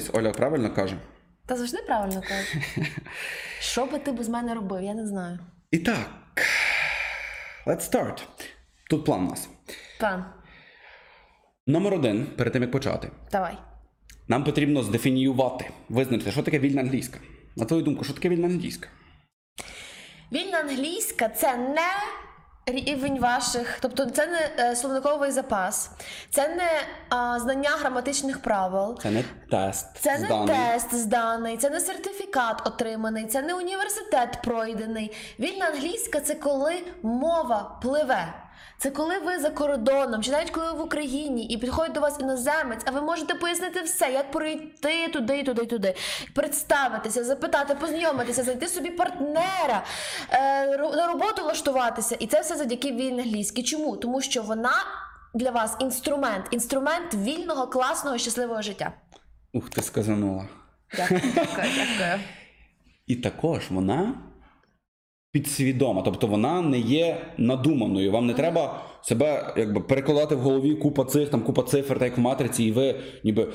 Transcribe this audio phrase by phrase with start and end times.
[0.00, 0.96] знайомитись, Оля правильно каже.
[1.46, 2.56] Та завжди правильно кажеш.
[3.60, 5.38] Що би ти без мене робив, я не знаю.
[5.70, 6.08] І так,
[7.66, 8.22] let's start.
[8.90, 9.48] Тут план у нас.
[10.00, 10.24] План,
[11.66, 13.58] Номер один, перед тим як почати, давай.
[14.28, 17.18] нам потрібно здефініювати, визначити, що таке вільна англійська.
[17.56, 18.88] На твою думку, що таке вільна англійська?
[20.32, 21.88] Вільна англійська це не
[22.68, 25.90] рівень ваших, тобто це не е, словниковий запас,
[26.30, 26.70] це не
[27.08, 28.98] а, знання граматичних правил.
[29.02, 29.86] Це не тест.
[30.00, 30.56] Це не зданий.
[30.56, 35.16] тест зданий, це не сертифікат отриманий, це не університет пройдений.
[35.40, 38.34] Вільна англійська це коли мова пливе.
[38.80, 42.20] Це коли ви за кордоном, чи навіть коли ви в Україні і підходить до вас
[42.20, 45.94] іноземець, а ви можете пояснити все, як пройти туди, туди, туди,
[46.34, 49.84] представитися, запитати, познайомитися, знайти собі партнера,
[50.30, 52.14] е, на роботу влаштуватися.
[52.14, 53.62] І це все завдяки вільній англійській.
[53.62, 53.96] Чому?
[53.96, 54.72] Тому що вона
[55.34, 58.92] для вас інструмент, інструмент вільного, класного, щасливого життя.
[59.52, 60.48] Ух, ти сказанула.
[60.96, 62.20] Дякую, дякую, дякую.
[63.06, 64.14] І також вона
[65.32, 68.12] підсвідома, тобто вона не є надуманою.
[68.12, 72.18] Вам не треба себе якби перекладати в голові купа цих, там купа цифр, так як
[72.18, 73.48] в матриці, і ви ніби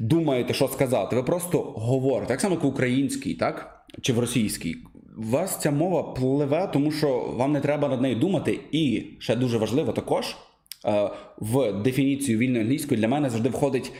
[0.00, 1.16] думаєте, що сказати.
[1.16, 3.84] Ви просто говорите, так само, як в українській, так?
[4.00, 4.76] Чи в російській.
[5.18, 8.60] У вас ця мова пливе, тому що вам не треба над нею думати.
[8.72, 10.36] І ще дуже важливо також
[10.84, 13.92] е, в дефініцію вільної англійської для мене завжди входить.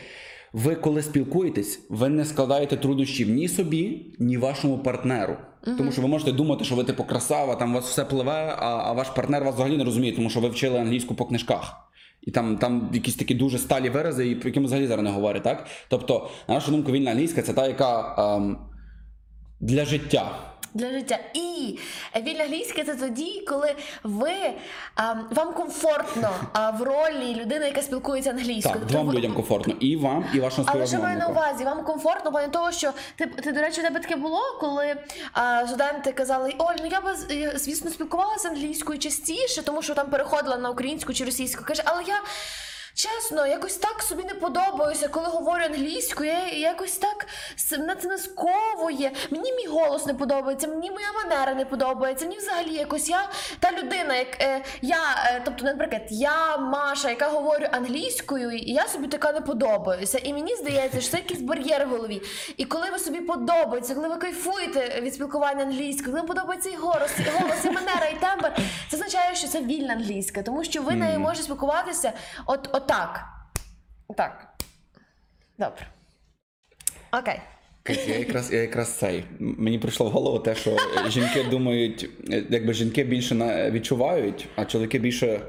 [0.53, 5.37] Ви, коли спілкуєтесь, ви не складаєте труднощів ні собі, ні вашому партнеру.
[5.77, 8.65] Тому що ви можете думати, що ви типу красава, там у вас все пливе, а,
[8.65, 11.75] а ваш партнер вас взагалі не розуміє, тому що ви вчили англійську по книжках.
[12.21, 15.11] І там, там якісь такі дуже сталі вирази, і про які ми взагалі зараз не
[15.11, 15.67] говорять, так?
[15.89, 18.57] Тобто, на нашу думку, вільна англійська це та, яка ем,
[19.59, 20.31] для життя.
[20.77, 21.19] Для життя.
[21.33, 21.79] І
[22.21, 24.33] вільна англійська це тоді, коли ви
[24.95, 28.61] а, вам комфортно а, в ролі людини, яка спілкується англійською.
[28.63, 29.73] Так, Тобто двом ви- людям комфортно.
[29.79, 32.91] І вам, і вашому Але що маю на увазі, вам комфортно, в плані того, що
[33.15, 34.95] ти, ти до речі, у тебе таке було, коли
[35.33, 40.07] а, студенти казали, Оль, ну я би е, звісно спілкувалася англійською частіше, тому що там
[40.09, 41.63] переходила на українську чи російську.
[41.63, 42.15] Каже, але я.
[42.97, 47.27] Чесно, якось так собі не подобаюся, коли говорю англійською, я якось так
[47.71, 49.11] мене це не сковує.
[49.31, 52.25] Мені мій голос не подобається, мені моя манера не подобається.
[52.25, 57.27] Мені взагалі якось я та людина, як е, я, е, тобто, наприклад, я Маша, яка
[57.27, 60.17] говорю англійською, і я собі така не подобаюся.
[60.17, 62.21] І мені здається, що це якийсь бар'єр в голові.
[62.57, 66.75] І коли ви собі подобається, коли ви кайфуєте від спілкування англійською, коли вам подобається і
[66.75, 68.51] голос, і голос, і манера, і тембр,
[68.89, 72.13] це означає, що це вільна англійська, тому що ви нею можете спілкуватися
[72.45, 73.25] от, от отак.
[74.17, 74.47] Так.
[75.59, 75.87] Добре.
[77.19, 77.39] Окей.
[78.07, 79.23] Я якраз, я якраз цей.
[79.39, 80.77] Мені прийшло в голову те, що
[81.07, 82.09] жінки думають,
[82.49, 85.41] якби жінки більше відчувають, а чоловіки більше.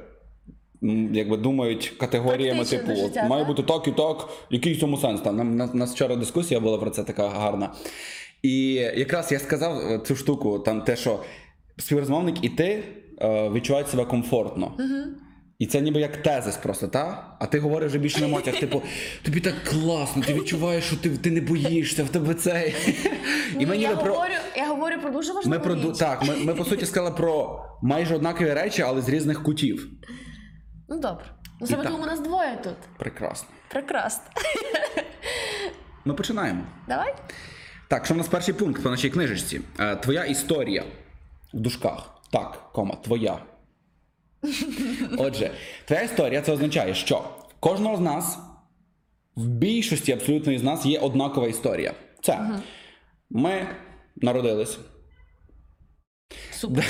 [1.12, 3.56] Якби думають категоріями, Практично типу, життя, має так?
[3.56, 5.20] бути так і так, який в цьому сенс?
[5.20, 7.74] Там нам- нас, нас вчора дискусія була про це така гарна.
[8.42, 11.20] І якраз я сказав е, цю штуку, там те, що
[11.78, 12.84] співрозмовник і ти
[13.20, 14.76] е, відчувають себе комфортно.
[15.58, 17.36] І це ніби як тезис просто, та?
[17.38, 18.82] А ти говориш вже більше на емоціях, типу,
[19.22, 22.72] тобі так класно, ти відчуваєш, що ти, ти не боїшся, в тебе це.
[23.58, 24.14] І ми Ні, я, про.
[24.14, 25.98] говорю, я говорю про дуже важливу Ми про річ.
[25.98, 29.88] так, ми, ми по суті сказали про майже однакові речі, але з різних кутів.
[30.88, 31.24] Ну добре.
[31.60, 32.76] Ну саме тому у нас двоє тут.
[32.98, 33.48] Прекрасно.
[33.68, 34.24] Прекрасно.
[36.04, 36.60] Ми починаємо.
[36.88, 37.14] Давай.
[37.88, 39.60] Так, що в нас перший пункт по нашій книжечці?
[39.80, 40.84] Е, твоя історія
[41.54, 42.10] в дужках.
[42.32, 43.38] Так, кома, твоя.
[45.18, 45.50] Отже,
[45.84, 47.24] твоя історія це означає, що
[47.60, 48.38] кожного з нас,
[49.36, 51.94] в більшості абсолютної з нас є однакова історія.
[52.22, 52.60] Це
[53.30, 53.66] ми
[54.16, 54.78] народились.
[56.52, 56.84] Супер.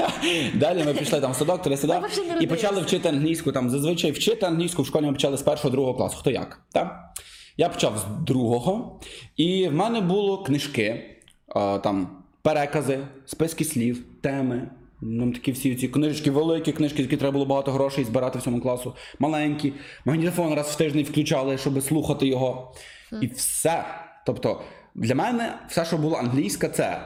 [0.54, 3.52] Далі ми пішли там в садок, взагалі і почали вчити англійську.
[3.52, 6.16] Там зазвичай вчити англійську в школі ми почали з першого другого класу.
[6.18, 6.60] Хто як?
[6.72, 7.14] Так?
[7.56, 9.00] Я почав з другого,
[9.36, 11.16] і в мене було книжки,
[11.54, 14.70] там перекази, списки слів, теми.
[15.00, 18.60] Нам такі всі ці книжечки, великі книжки, які треба було багато грошей збирати в цьому
[18.60, 19.72] класу, маленькі.
[20.04, 22.74] Магнітофон раз в тиждень включали, щоб слухати його.
[23.22, 23.84] І все.
[24.26, 24.60] Тобто,
[24.94, 27.00] для мене все, що було англійська, це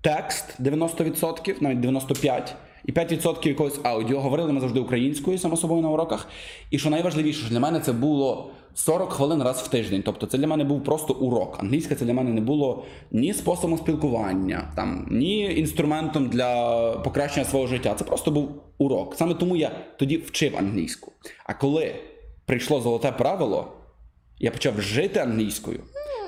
[0.00, 2.42] текст 90%, навіть 95%,
[2.84, 4.20] і 5% якогось аудіо.
[4.20, 6.28] Говорили ми завжди українською, само собою на уроках.
[6.70, 10.02] І що найважливіше, що для мене це було 40 хвилин раз в тиждень.
[10.04, 11.56] Тобто це для мене був просто урок.
[11.60, 17.66] Англійська це для мене не було ні способом спілкування, там, ні інструментом для покращення свого
[17.66, 17.94] життя.
[17.94, 19.14] Це просто був урок.
[19.14, 21.12] Саме тому я тоді вчив англійську.
[21.44, 21.94] А коли
[22.46, 23.72] прийшло золоте правило,
[24.38, 25.80] я почав жити англійською,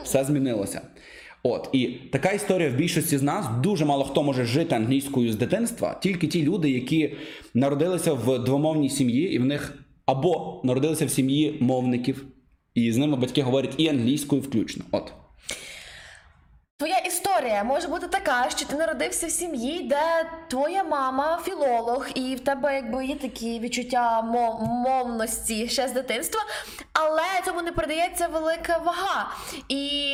[0.04, 0.80] все змінилося.
[1.42, 5.36] От і така історія в більшості з нас дуже мало хто може жити англійською з
[5.36, 7.14] дитинства, тільки ті люди, які
[7.54, 9.74] народилися в двомовній сім'ї, і в них
[10.06, 12.26] або народилися в сім'ї мовників,
[12.86, 14.84] і з ними батьки говорять і англійською включно.
[14.92, 15.12] От.
[16.78, 22.34] Твоя історія може бути така, що ти народився в сім'ї, де твоя мама філолог, і
[22.34, 26.40] в тебе якби є такі відчуття мо- мовності ще з дитинства,
[26.92, 29.30] але цьому не передається велика вага.
[29.68, 30.12] І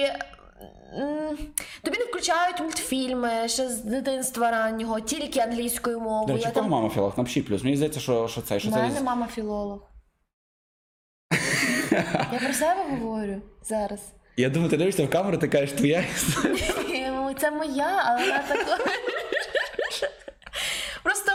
[1.83, 6.39] тобі не включають мультфільми ще з дитинства раннього, тільки англійською мовою.
[6.39, 6.69] кого там...
[6.69, 7.15] мама філолог?
[7.17, 7.65] Напишіть плюс.
[7.65, 9.79] Мені здається, що, що це, що У це мене мама філолог.
[12.33, 14.01] Я про себе говорю зараз.
[14.37, 17.11] Я думаю, ти дивишся в камеру, ти кажеш, твоя історія.
[17.13, 18.79] Ну, Це моя, але вона також.
[21.03, 21.33] Просто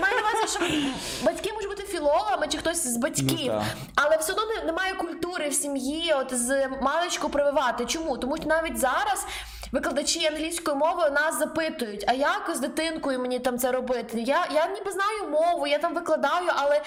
[0.00, 0.60] маю на увазі, що
[1.26, 3.62] батьки можуть бути філологами чи хтось з батьків, Ну,
[3.94, 7.84] але все одно немає культури в сім'ї, от з маличку прививати.
[7.86, 8.16] Чому?
[8.18, 9.26] Тому що навіть зараз.
[9.72, 14.20] Викладачі англійської мови нас запитують, а як з дитинкою мені там це робити?
[14.20, 16.82] Я, я ніби знаю мову, я там викладаю, але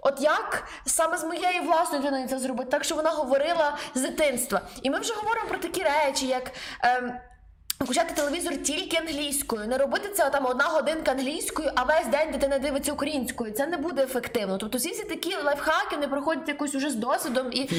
[0.00, 4.60] от як саме з моєї власною дитиною це зробити, так що вона говорила з дитинства.
[4.82, 6.50] І ми вже говоримо про такі речі, як.
[6.82, 7.12] Ем,
[7.80, 12.58] Включати телевізор тільки англійською, не робити це там одна годинка англійською, а весь день дитина
[12.58, 13.52] дивиться українською.
[13.52, 14.58] Це не буде ефективно.
[14.58, 17.62] Тобто всі ці такі лайфхаки не проходять якось уже з досвідом і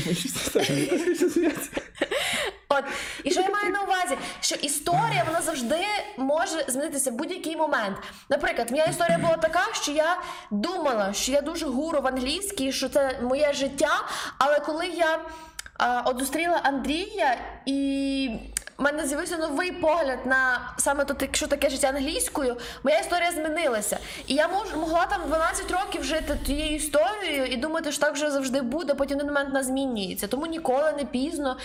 [2.69, 2.83] От
[3.24, 5.86] і що я маю на увазі, що історія вона завжди
[6.18, 7.97] може змінитися в будь-який момент.
[8.30, 10.18] Наприклад, моя історія була така, що я
[10.51, 14.07] думала, що я дуже гуру в англійській, що це моє життя.
[14.38, 15.19] Але коли я
[15.77, 18.30] а, от зустріла Андрія і.
[18.81, 22.57] В мене з'явився новий погляд на саме то, що таке життя англійською.
[22.83, 23.98] Моя історія змінилася.
[24.28, 28.31] І я мож, могла там 12 років жити тією історією і думати, що так вже
[28.31, 30.28] завжди буде, потім один момент вона змінюється.
[30.28, 31.57] Тому ніколи не пізно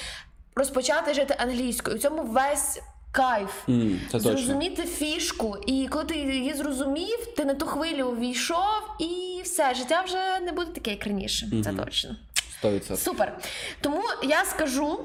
[0.55, 1.97] розпочати жити англійською.
[1.97, 2.81] У цьому весь
[3.13, 3.69] кайф.
[3.69, 4.31] М, це точно.
[4.31, 5.57] Зрозуміти фішку.
[5.67, 10.53] І коли ти її зрозумів, ти на ту хвилю увійшов, і все, життя вже не
[10.53, 11.47] буде таке, як раніше.
[11.65, 12.17] Це точно.
[12.65, 12.97] 100%.
[12.97, 13.39] Супер.
[13.81, 15.01] Тому я скажу.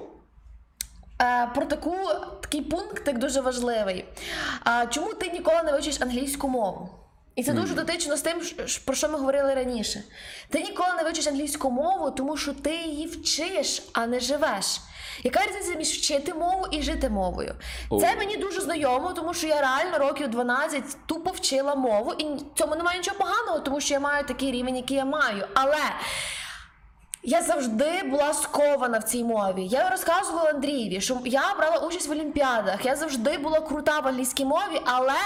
[1.22, 1.96] Е, Про таку,
[2.42, 4.06] такий пункт як дуже важливий.
[4.90, 6.90] Чому ти ніколи не вивчиш англійську мову?
[7.36, 8.42] І це дуже дотично з тим,
[8.86, 10.04] про що ми говорили раніше.
[10.50, 14.82] Ти ніколи не вивчиш англійську мову, тому що ти її вчиш, а не живеш.
[15.24, 17.56] Яка різниця між вчити мову і жити мовою?
[17.90, 18.00] О.
[18.02, 22.40] Це мені дуже знайомо, тому що я реально років 12 тупо вчила мову, і в
[22.56, 25.48] цьому немає нічого поганого, тому що я маю такий рівень, який я маю.
[25.54, 25.78] Але
[27.24, 29.68] я завжди була скована в цій мові.
[29.68, 32.86] Я розказувала Андрієві, що я брала участь в олімпіадах.
[32.86, 35.20] Я завжди була крута в англійській мові, але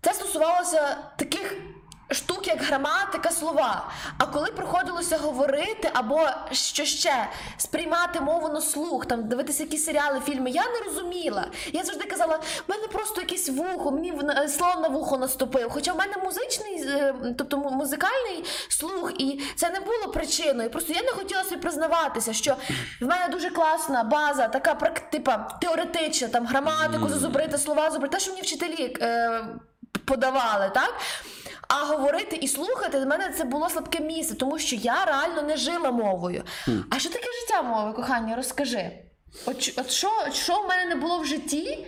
[0.00, 1.56] це стосувалося таких
[2.14, 3.90] штук, як граматика, слова.
[4.18, 10.20] А коли приходилося говорити або що ще сприймати мову на слух, там дивитися якісь серіали,
[10.26, 11.46] фільми, я не розуміла.
[11.72, 15.70] Я завжди казала, в мене просто якесь вухо, мені в- слон на вухо наступив.
[15.70, 20.70] Хоча в мене музичний, е, тобто музикальний слух, і це не було причиною.
[20.70, 22.56] Просто я не хотіла собі признаватися, що
[23.00, 24.74] в мене дуже класна база, така
[25.12, 28.96] типа теоретична, там граматику зазубрити, слова зубрити, те, що мені вчителі.
[29.00, 29.44] Е,
[30.04, 30.94] подавали, так?
[31.74, 35.56] А говорити і слухати для мене це було слабке місце, тому що я реально не
[35.56, 36.42] жила мовою.
[36.90, 38.36] А що таке життя мови, кохання?
[38.36, 38.90] Розкажи.
[39.46, 41.86] От, от що, що в мене не було в житті?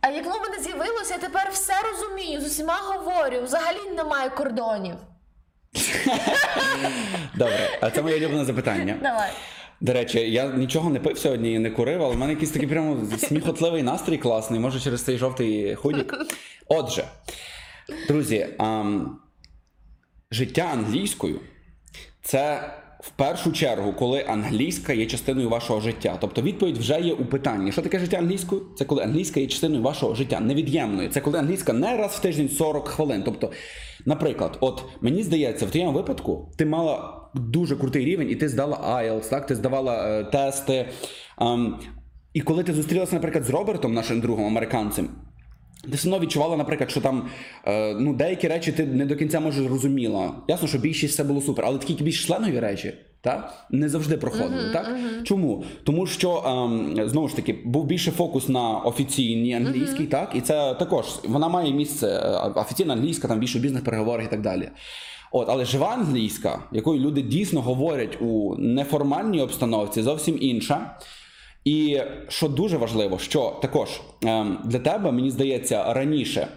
[0.00, 4.30] А як воно в мене з'явилося, я тепер все розумію, з усіма говорю, взагалі немає
[4.30, 4.94] кордонів.
[7.34, 8.98] Добре, а це моє улюблене запитання.
[9.02, 9.30] Давай.
[9.80, 12.68] До речі, я нічого не пив сьогодні і не курив, але в мене якийсь такий
[12.68, 16.14] прямо сміхотливий настрій класний, може через цей жовтий худік.
[16.68, 17.04] Отже,
[18.08, 19.18] друзі, ам,
[20.30, 21.40] життя англійською
[22.22, 26.18] це в першу чергу, коли англійська є частиною вашого життя.
[26.20, 27.72] Тобто відповідь вже є у питанні.
[27.72, 28.62] Що таке життя англійською?
[28.76, 31.08] Це коли англійська є частиною вашого життя, невід'ємною.
[31.08, 33.22] Це коли англійська не раз в тиждень 40 хвилин.
[33.24, 33.52] Тобто,
[34.06, 38.76] наприклад, от мені здається, в твоєму випадку ти мала дуже крутий рівень, і ти здала
[38.76, 39.46] IELTS, так?
[39.46, 40.88] Ти здавала е, тести.
[41.40, 41.78] Ем,
[42.34, 45.08] і коли ти зустрілася, наприклад, з Робертом, нашим другом американцем,
[45.82, 47.28] ти все одно відчувала, наприклад, що там
[47.66, 50.32] е, ну, деякі речі ти не до кінця може зрозуміла.
[50.48, 54.70] Ясно, що більшість все було супер, але такі більш членові речі та, не завжди проходили.
[54.72, 54.96] так?
[55.24, 55.64] Чому?
[55.84, 60.74] Тому що ем, знову ж таки був більше фокус на офіційній англійській, так, і це
[60.74, 64.68] також вона має місце е, офіційна англійська, там більше бізнес переговорах і так далі.
[65.32, 70.96] От, але жива англійська, якою люди дійсно говорять у неформальній обстановці, зовсім інша.
[71.66, 76.48] І що дуже важливо, що також ем, для тебе, мені здається, раніше.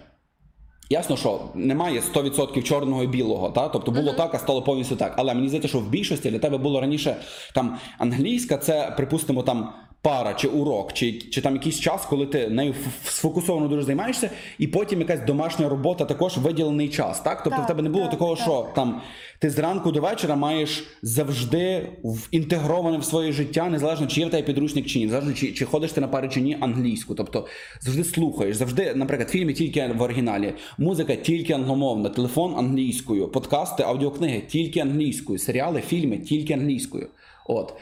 [0.90, 3.68] Ясно, що немає 100% чорного і білого, та?
[3.68, 5.14] тобто було так, а стало повністю так.
[5.16, 7.16] Але мені здається, що в більшості для тебе було раніше
[7.54, 12.48] там англійська, це, припустимо, там пара чи урок, чи, чи там якийсь час, коли ти
[12.48, 17.20] нею сфокусовано дуже займаєшся, і потім якась домашня робота також виділений час.
[17.20, 17.42] Так?
[17.44, 18.42] Тобто Так, в тебе не було так, такого, так.
[18.42, 19.00] що там
[19.38, 21.88] ти зранку до вечора маєш завжди
[22.30, 25.64] інтегроване в своє життя, незалежно чи є в тебе підручник чи ні, незалежно чи, чи
[25.64, 27.14] ходиш ти на пари чи ні англійську.
[27.14, 27.46] Тобто
[27.80, 34.40] завжди слухаєш, завжди, наприклад, фільми тільки в оригіналі, музика тільки англомовна, телефон англійською, подкасти, аудіокниги
[34.40, 37.08] тільки англійською, серіали, фільми тільки англійською.
[37.46, 37.74] От.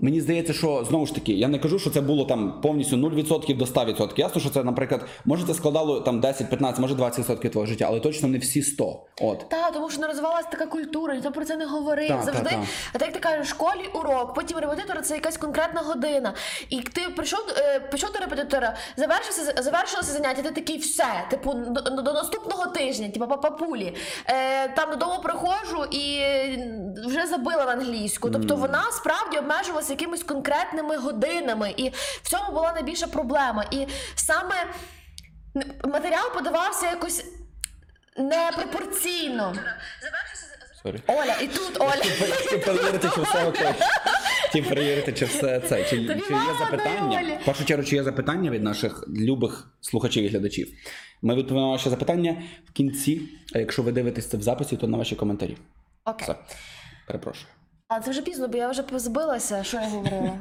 [0.00, 3.56] Мені здається, що знову ж таки, я не кажу, що це було там повністю 0%
[3.56, 4.12] до 100%.
[4.16, 8.00] Ясно, що це, наприклад, може це складало там 10, 15, може 20% твого життя, але
[8.00, 9.00] точно не всі 100.
[9.20, 9.48] От.
[9.48, 12.08] Та, тому що не розвивалася така культура, ніхто про це не говорив.
[12.08, 12.62] Та, Завжди, та, та.
[12.92, 16.34] а так як ти кажеш, в школі урок, потім репетитор це якась конкретна година.
[16.70, 21.80] І ти прийшов, е, прийшов до репетитора, завершився, завершилося заняття, ти такий все, типу, до,
[21.80, 23.94] до, наступного тижня, типу, по папулі.
[24.26, 26.20] Е, там додому приходжу і
[27.06, 28.30] вже забила в англійську.
[28.30, 31.74] Тобто вона справді обмежувалася якимись конкретними годинами.
[31.76, 31.88] І
[32.22, 33.64] в цьому була найбільша проблема.
[33.70, 34.54] І саме
[35.84, 37.24] матеріал подавався якось
[38.16, 39.54] непропорційно.
[40.82, 41.00] Sorry.
[41.06, 42.02] Оля, і тут Оля.
[42.64, 43.74] Перевірити, чи все окей.
[44.42, 45.84] Хотів перевірити, чи все це.
[45.84, 47.38] Чи, чи є запитання?
[47.42, 50.68] В першу чергу, чи є запитання від наших любих слухачів і глядачів.
[51.22, 53.20] Ми відповімо на ваші запитання в кінці.
[53.54, 55.56] А якщо ви дивитесь це в записі, то на ваші коментарі.
[56.04, 56.24] Окей.
[56.24, 56.34] Все.
[57.06, 57.46] Перепрошую.
[57.88, 60.38] А це вже пізно, бо я вже позбилася, що я говорила.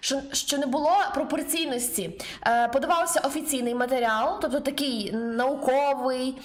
[0.00, 2.20] Що, що не було пропорційності.
[2.46, 6.38] Е, подавався офіційний матеріал, тобто такий науковий,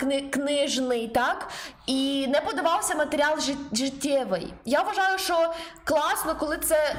[0.00, 1.48] кни, книжний, так?
[1.86, 4.54] І не подавався матеріал жит- життєвий.
[4.64, 5.54] Я вважаю, що
[5.84, 6.94] класно, коли це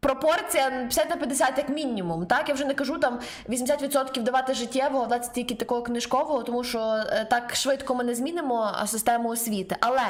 [0.00, 2.26] пропорція 50 на 50 як мінімум.
[2.26, 6.78] Так, я вже не кажу там 80% давати життєвого, 20 тільки такого книжкового, тому що
[6.80, 9.76] е, так швидко ми не змінимо систему освіти.
[9.80, 10.02] Але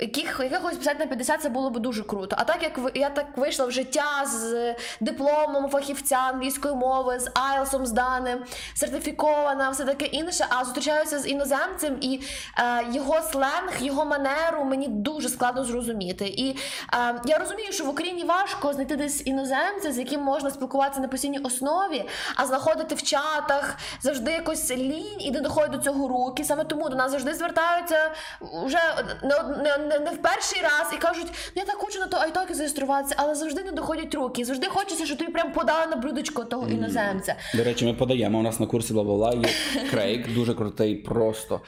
[0.00, 2.36] яких, якихось 50 на 50 це було б дуже круто.
[2.38, 7.86] А так як я так вийшла в життя з дипломом фахівця англійської мови, з IELTS
[7.86, 8.38] зданим,
[8.74, 10.46] сертифікована, все таке інше.
[10.48, 12.20] А зустрічаюся з іноземцем і
[12.58, 16.26] е, його сленг, його манеру мені дуже складно зрозуміти.
[16.28, 21.00] І е, я розумію, що в Україні важко знайти десь іноземця, з яким можна спілкуватися
[21.00, 26.08] на постійній основі, а знаходити в чатах завжди якось лінь і не доходить до цього
[26.08, 26.44] руки.
[26.44, 28.10] Саме тому до нас завжди звертаються
[28.40, 28.78] вже
[29.22, 31.26] не, не, не, не в перший раз і кажуть,
[31.56, 34.44] ну я так хочу на то айтоки зареєструватися, але завжди не доходять руки.
[34.44, 37.34] Завжди хочеться, щоб тобі прям подали на блюдечко того іноземця.
[37.54, 38.38] До речі, ми подаємо.
[38.38, 39.48] У нас на курсі бла є
[39.90, 41.60] Крейг, дуже крутий, просто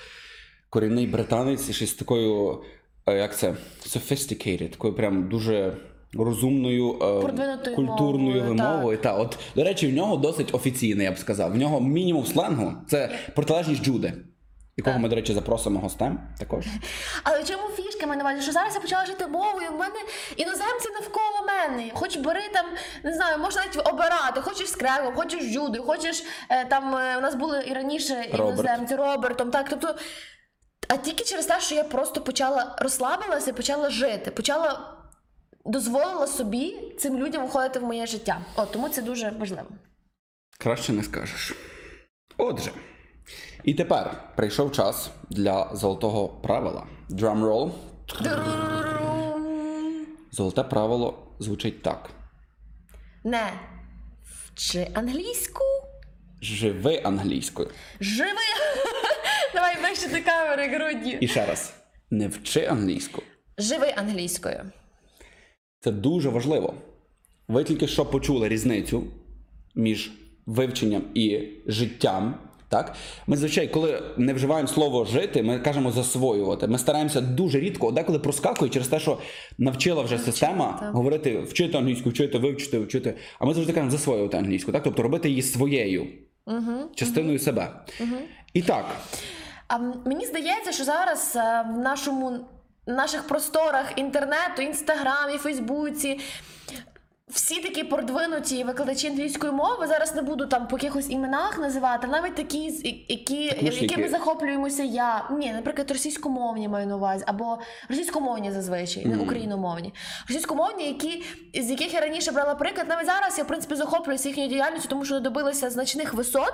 [0.70, 2.62] корінний британець і з такою,
[3.06, 3.54] е, як це,
[3.86, 5.76] sophisticated, такою прям дуже
[6.14, 8.98] розумною, е, культурною мовою, вимовою.
[8.98, 11.52] Та, от, до речі, в нього досить офіційний, я б сказав.
[11.52, 14.12] В нього мінімум сленгу це протилежність Джуди.
[14.78, 16.64] Якого ми, до речі, запросимо гостем також.
[17.24, 19.70] Але чому фішка мене увазі, що зараз я почала жити мовою.
[19.70, 19.94] В мене
[20.36, 21.90] іноземці навколо мене.
[21.94, 22.66] Хоч бери там,
[23.04, 24.40] не знаю, можна навіть обирати.
[24.40, 26.94] Хочеш з крегом, хочеш з Джудою, хочеш е, там.
[26.94, 28.58] е, У нас були і раніше Роберт.
[28.58, 29.50] іноземці Робертом.
[29.50, 29.96] Так, тобто.
[30.88, 34.96] А тільки через те, що я просто почала розслабилася і почала жити, почала
[35.64, 38.40] дозволила собі цим людям входити в моє життя.
[38.56, 39.66] От тому це дуже важливо.
[40.58, 41.54] Краще не скажеш.
[42.36, 42.70] Отже,
[43.66, 46.86] і тепер прийшов час для золотого правила.
[47.10, 47.70] Drumroll.
[50.32, 52.10] Золоте правило звучить так:
[53.24, 53.52] Не
[54.24, 55.64] вчи англійську.
[56.42, 57.70] живи англійською.
[58.00, 58.30] Живи!
[59.54, 61.18] Давай вище до камери грудні.
[61.20, 61.74] І ще раз:
[62.10, 63.22] не вчи англійську.
[63.58, 64.70] Живи англійською.
[65.80, 66.74] Це дуже важливо.
[67.48, 69.04] Ви тільки що почули різницю
[69.74, 70.12] між
[70.46, 72.45] вивченням і життям.
[72.68, 72.94] Так?
[73.26, 76.66] Ми зазвичай, коли не вживаємо слово жити, ми кажемо засвоювати.
[76.66, 79.18] Ми стараємося дуже рідко, деколи проскакує через те, що
[79.58, 80.94] навчила вже система так.
[80.94, 83.14] говорити вчити англійську, вчити, вивчити, вчити.
[83.38, 84.82] А ми завжди кажемо засвоювати англійську, так?
[84.82, 86.06] тобто робити її своєю
[86.46, 86.90] Угу.
[86.94, 87.70] частиною себе.
[88.52, 88.84] І так,
[89.68, 92.38] А мені здається, що зараз е, в нашому
[92.86, 96.18] наших просторах інтернету, інстаграмі, Фейсбуці.
[97.30, 102.34] Всі такі продвинуті викладачі англійської мови зараз не буду там по якихось іменах називати, навіть
[102.34, 102.58] такі,
[103.08, 105.28] які, ми якими захоплюємося я.
[105.30, 109.94] Ні, наприклад, російськомовні маю на увазі, або російськомовні зазвичай, не україномовні.
[110.28, 111.24] Російськомовні, які,
[111.62, 115.04] з яких я раніше брала приклад, навіть зараз я в принципі захоплююся їхньою діяльністю, тому
[115.04, 116.52] що добилися значних висот.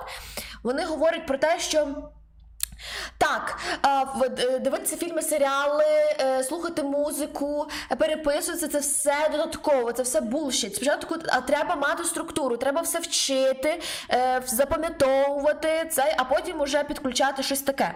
[0.62, 1.88] Вони говорять про те, що.
[3.18, 3.58] Так,
[4.38, 5.84] е, дивитися фільми, серіали,
[6.20, 10.74] е, слухати музику, е, переписуватися це все додатково, це все булшіт.
[10.74, 13.80] Спочатку треба мати структуру, треба все вчити,
[14.46, 17.94] запам'ятовувати це, а потім уже підключати щось таке.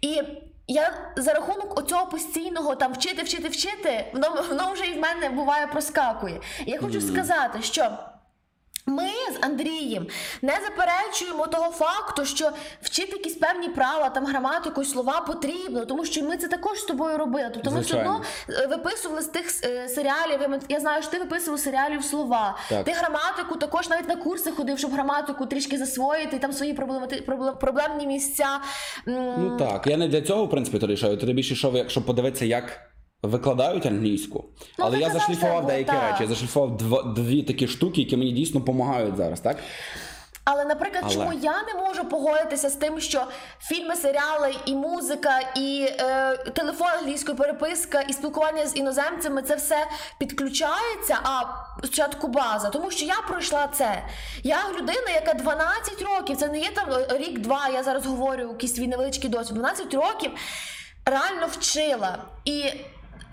[0.00, 0.22] І
[0.66, 5.28] я за рахунок оцього постійного там вчити, вчити, вчити, воно, воно вже і в мене
[5.28, 6.40] буває проскакує.
[6.66, 7.98] Я хочу сказати, що.
[8.86, 10.06] Ми з Андрієм
[10.42, 12.50] не заперечуємо того факту, що
[12.82, 16.84] вчити якісь певні права, там граматику і слова потрібно, тому що ми це також з
[16.84, 17.50] тобою робили.
[17.54, 20.60] Тобто ми все одно е, виписували з тих е, серіалів.
[20.68, 22.58] Я, знаю, що ти виписував серіалів слова.
[22.68, 22.84] Так.
[22.84, 27.20] Ти граматику також навіть на курси ходив, щоб граматику трішки засвоїти, там свої проблемати,
[27.60, 28.60] проблемні місця.
[29.06, 31.10] Ну так, я не для цього, в принципі, йшов.
[31.10, 32.93] Я туди більше йшов, якщо подивитися, як
[33.28, 34.44] викладають англійську.
[34.78, 36.10] Ну, Але я зашліфував деякі так.
[36.10, 36.22] речі.
[36.22, 39.56] Я зашліфував дво- дві такі штуки, які мені дійсно допомагають зараз, так?
[40.44, 41.14] Але, наприклад, Але.
[41.14, 43.24] чому я не можу погодитися з тим, що
[43.60, 49.86] фільми, серіали, і музика, і е, телефон англійської переписка, і спілкування з іноземцями це все
[50.18, 51.42] підключається, а
[51.78, 52.70] спочатку база.
[52.70, 54.02] Тому що я пройшла це.
[54.42, 56.88] Я людина, яка 12 років, це не є там
[57.20, 59.54] рік-два, я зараз говорю якийсь свій невеличкий досвід.
[59.54, 60.30] 12 років
[61.06, 62.18] реально вчила.
[62.44, 62.64] І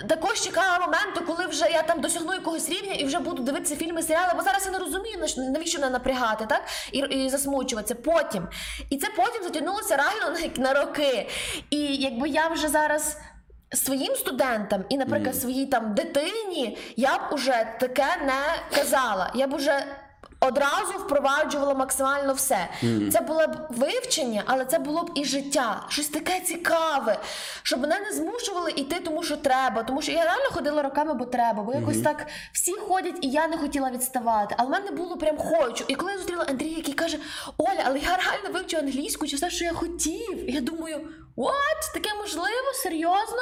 [0.07, 4.03] також чекала моменту, коли вже я там досягну якогось рівня і вже буду дивитися фільми,
[4.03, 6.61] серіали, бо зараз я не розумію, навіщо мене напрягати, так?
[6.91, 8.47] І, і засмучуватися потім.
[8.89, 11.29] І це потім затягнулося реально на, на роки.
[11.69, 13.17] І якби я вже зараз.
[13.73, 19.31] Своїм студентам і, наприклад, своїй там дитині я б уже таке не казала.
[19.35, 19.85] Я б уже
[20.41, 22.67] одразу впроваджувала максимально все.
[23.11, 25.85] Це було б вивчення, але це було б і життя.
[25.89, 27.19] Щось таке цікаве,
[27.63, 29.83] щоб мене не змушували йти, тому що треба.
[29.83, 31.63] Тому що я реально ходила роками, бо треба.
[31.63, 34.55] Бо якось так всі ходять, і я не хотіла відставати.
[34.57, 35.85] Але в мене було прям хочу.
[35.87, 37.17] І коли я зустріла Андрія, який каже:
[37.57, 40.49] Оля, але я реально вивчу англійську, чи все, що я хотів.
[40.49, 40.97] І я думаю,
[41.37, 41.93] what?
[41.93, 42.73] Таке можливо?
[42.83, 43.41] Серйозно?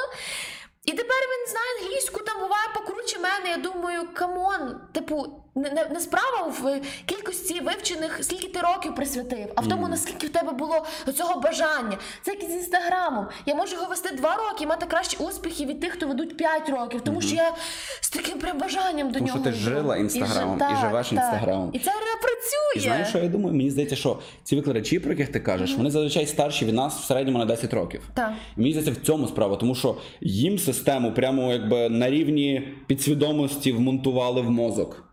[0.84, 3.48] І тепер він знає англійську, там буває покруче мене.
[3.48, 8.94] Я думаю, come on, типу, не, не, не справа в кількості вивчених, скільки ти років
[8.94, 10.84] присвятив, а в тому, наскільки в тебе було
[11.16, 11.98] цього бажання.
[12.22, 13.26] Це як з інстаграмом.
[13.46, 16.68] Я можу його вести два роки і мати кращі успіхи від тих, хто ведуть п'ять
[16.68, 17.52] років, тому що я
[18.00, 19.38] з таким прям бажанням до Тому нього.
[19.38, 19.70] що ти йду.
[19.70, 21.12] жила Інстаграмом, і так, живеш так.
[21.18, 21.70] Інстаграмом.
[21.72, 21.90] І це
[22.22, 22.76] працює.
[22.76, 23.56] І знаєш, що я думаю?
[23.56, 27.04] Мені здається, що ці викладачі, про яких ти кажеш, вони зазвичай старші від нас в
[27.04, 28.02] середньому на 10 років.
[28.14, 28.32] Так.
[28.56, 33.72] І мені здається, в цьому справа, тому що їм систему прямо якби на рівні підсвідомості
[33.72, 35.09] вмонтували в мозок.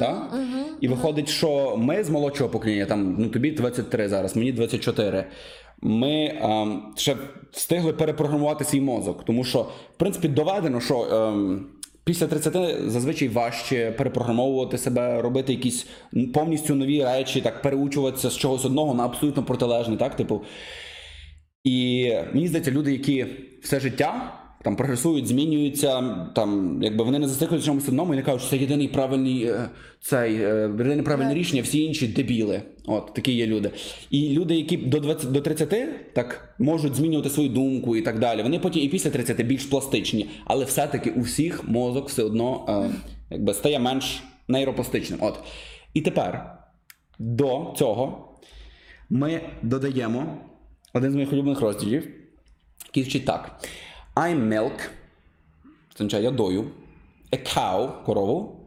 [0.00, 0.34] Так?
[0.80, 5.26] І виходить, що ми з молодшого покоління, там ну тобі 23 зараз, мені 24.
[5.82, 7.16] Ми ем, ще
[7.52, 9.62] встигли перепрограмувати свій мозок, тому що,
[9.94, 11.66] в принципі, доведено, що ем,
[12.04, 15.86] після 30 зазвичай важче перепрограмовувати себе, робити якісь
[16.34, 20.42] повністю нові речі, так переучуватися з чогось одного на абсолютно протилежне, так, типу.
[21.64, 23.26] І мені здається, люди, які
[23.62, 28.40] все життя там прогресують, змінюються, там якби вони не зациклюються чомусь одному і не кажуть,
[28.40, 29.68] що це єдиний правильний е,
[30.00, 32.62] цей е, єдине правильне рішення, всі інші дебіли.
[32.86, 33.70] От такі є люди.
[34.10, 38.42] І люди, які до 20, до 30 так можуть змінювати свою думку і так далі.
[38.42, 42.94] Вони потім і після 30 більш пластичні, але все-таки у всіх мозок все одно е,
[43.30, 45.18] якби стає менш нейропластичним.
[45.22, 45.38] От.
[45.94, 46.58] І тепер
[47.18, 48.34] до цього
[49.10, 50.38] ми додаємо
[50.92, 52.08] один з моїх улюблених розділів,
[52.86, 53.60] який звучить так:
[54.16, 54.88] I milk,
[55.94, 56.64] означає я дою,
[57.32, 58.60] a cow, корову,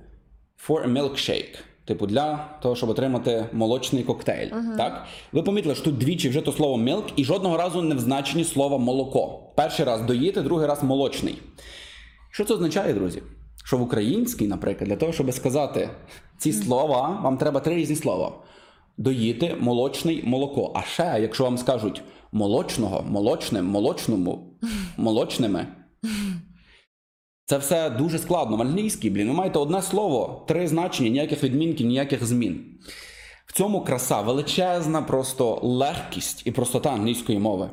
[0.67, 1.57] for a milkshake.
[1.85, 4.49] Типу, для того, щоб отримати молочний коктейль.
[4.77, 5.05] Так?
[5.31, 8.43] Ви помітили, що тут двічі вже то слово milk і жодного разу не в значенні
[8.43, 9.39] слова молоко.
[9.55, 11.41] Перший раз доїти, другий раз молочний.
[12.31, 13.23] Що це означає, друзі?
[13.65, 15.89] Що в українській, наприклад, для того, щоб сказати
[16.37, 18.31] ці слова, вам треба три різні слова:
[18.97, 20.71] доїти, молочний, молоко.
[20.75, 24.59] А ще, якщо вам скажуть молочного, молочним, молочному,
[24.97, 25.67] молочними.
[27.45, 28.57] Це все дуже складно.
[28.57, 32.65] В англійській, блін, ви маєте одне слово, три значення, ніяких відмінків, ніяких змін.
[33.45, 37.69] В цьому краса величезна просто легкість і простота англійської мови.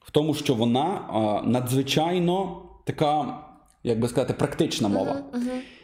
[0.00, 3.38] В тому, що вона а, надзвичайно така,
[3.84, 5.22] як би сказати, практична мова.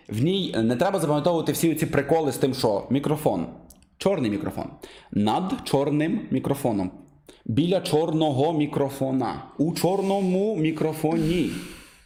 [0.08, 3.46] В ній не треба запам'ятовувати всі ці приколи з тим, що мікрофон,
[4.00, 4.64] чорний мікрофон,
[5.12, 6.90] над чорним мікрофоном,
[7.44, 11.50] біля чорного мікрофона, у чорному мікрофоні.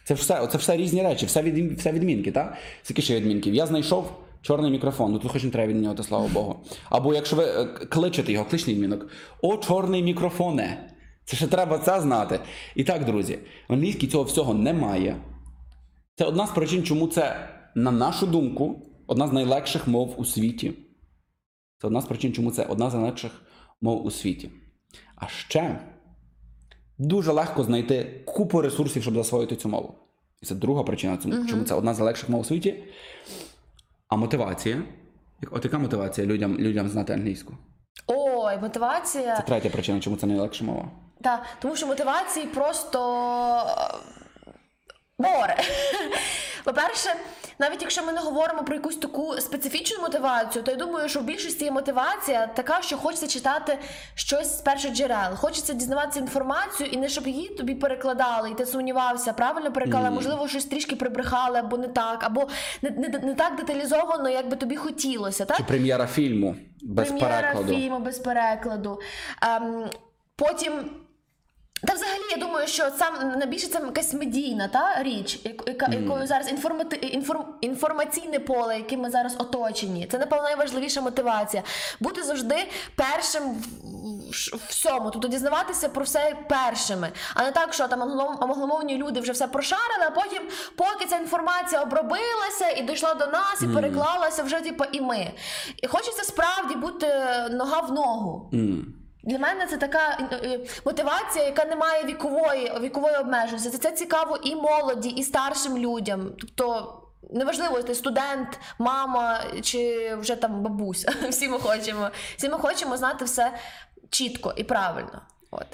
[0.03, 2.57] Це все, це все різні речі, все, від, все відмінки, так?
[2.83, 3.53] Скільки ще відмінків?
[3.53, 6.55] Я знайшов чорний мікрофон, ну тут хоч не треба відмінювати, слава Богу.
[6.89, 9.07] Або якщо ви е, кличете його, кличний відмінок.
[9.41, 10.89] О, чорний мікрофоне.
[11.25, 12.39] Це ще треба це знати.
[12.75, 15.15] І так, друзі, в англійській цього всього немає.
[16.15, 20.73] Це одна з причин, чому це, на нашу думку, одна з найлегших мов у світі.
[21.81, 23.31] Це одна з причин, чому це одна з найлегших
[23.81, 24.51] мов у світі.
[25.15, 25.79] А ще
[26.97, 29.95] дуже легко знайти купу ресурсів, щоб засвоїти цю мову.
[30.41, 31.17] І це друга причина,
[31.49, 32.83] чому це одна з найлегших мов у світі.
[34.07, 34.83] А мотивація.
[35.51, 37.53] От яка мотивація людям, людям знати англійську?
[38.07, 39.37] Ой, мотивація.
[39.37, 40.91] Це третя причина, чому це найлегша мова.
[41.21, 42.99] Та, тому що мотивації просто
[45.19, 45.57] море.
[46.63, 47.09] По-перше,
[47.59, 51.23] навіть якщо ми не говоримо про якусь таку специфічну мотивацію, то я думаю, що в
[51.23, 53.79] більшості є мотивація така, що хочеться читати
[54.15, 55.35] щось з перших джерел.
[55.35, 60.47] Хочеться дізнаватися інформацію, і не щоб її тобі перекладали, і ти сумнівався, правильно переклали, можливо,
[60.47, 62.47] щось трішки прибрехали, або не так, або
[62.81, 65.45] не, не, не так деталізовано, як би тобі хотілося.
[65.45, 65.57] Так?
[65.57, 67.75] Чи прем'єра фільму без прем'єра перекладу.
[67.75, 68.99] фільму без перекладу.
[69.41, 69.89] Ем,
[70.35, 70.89] потім.
[71.87, 76.27] Та взагалі я думаю, що сам найбільше це якась медійна та річ, як- яка, якою
[76.27, 80.07] зараз інформати, інформ, інформаційне поле, яким ми зараз оточені.
[80.11, 81.63] Це напевно найважливіша мотивація.
[81.99, 82.55] Бути завжди
[82.95, 88.01] першим в- всьому, тобто дізнаватися про все першими, а не так, що там
[88.41, 90.41] англомовні люди вже все прошарили, а потім,
[90.75, 95.31] поки ця інформація обробилася і дійшла до нас, і переклалася вже типу, і ми.
[95.83, 97.07] І хочеться справді бути
[97.51, 98.49] нога в ногу.
[98.53, 98.93] М.
[99.25, 103.69] Для мене це така е, е, мотивація, яка не має вікової вікової обмеженості.
[103.69, 106.31] Це, це цікаво і молоді, і старшим людям.
[106.39, 107.01] Тобто.
[107.31, 111.13] Неважливо, ти студент, мама чи вже там бабуся.
[111.29, 112.09] Всі ми хочемо.
[112.37, 113.53] Всі ми хочемо знати все
[114.09, 115.21] чітко і правильно.
[115.51, 115.67] От.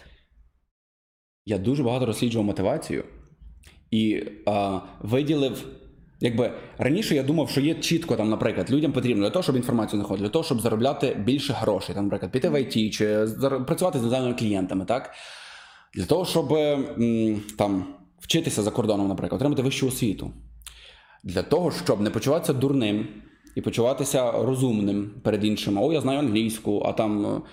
[1.45, 3.05] Я дуже багато розсліджував мотивацію
[3.91, 5.80] і а, виділив.
[6.23, 9.99] Якби раніше я думав, що є чітко там, наприклад, людям потрібно для того, щоб інформацію
[9.99, 13.27] знаходити, для того, щоб заробляти більше грошей, там, наприклад, піти в IT чи
[13.67, 15.13] працювати з іноземними клієнтами, так?
[15.93, 16.57] Для того, щоб
[17.57, 17.85] там
[18.19, 20.31] вчитися за кордоном, наприклад, отримати вищу освіту.
[21.23, 23.07] Для того, щоб не почуватися дурним
[23.55, 25.81] і почуватися розумним перед іншими.
[25.81, 27.43] О, я знаю англійську, а там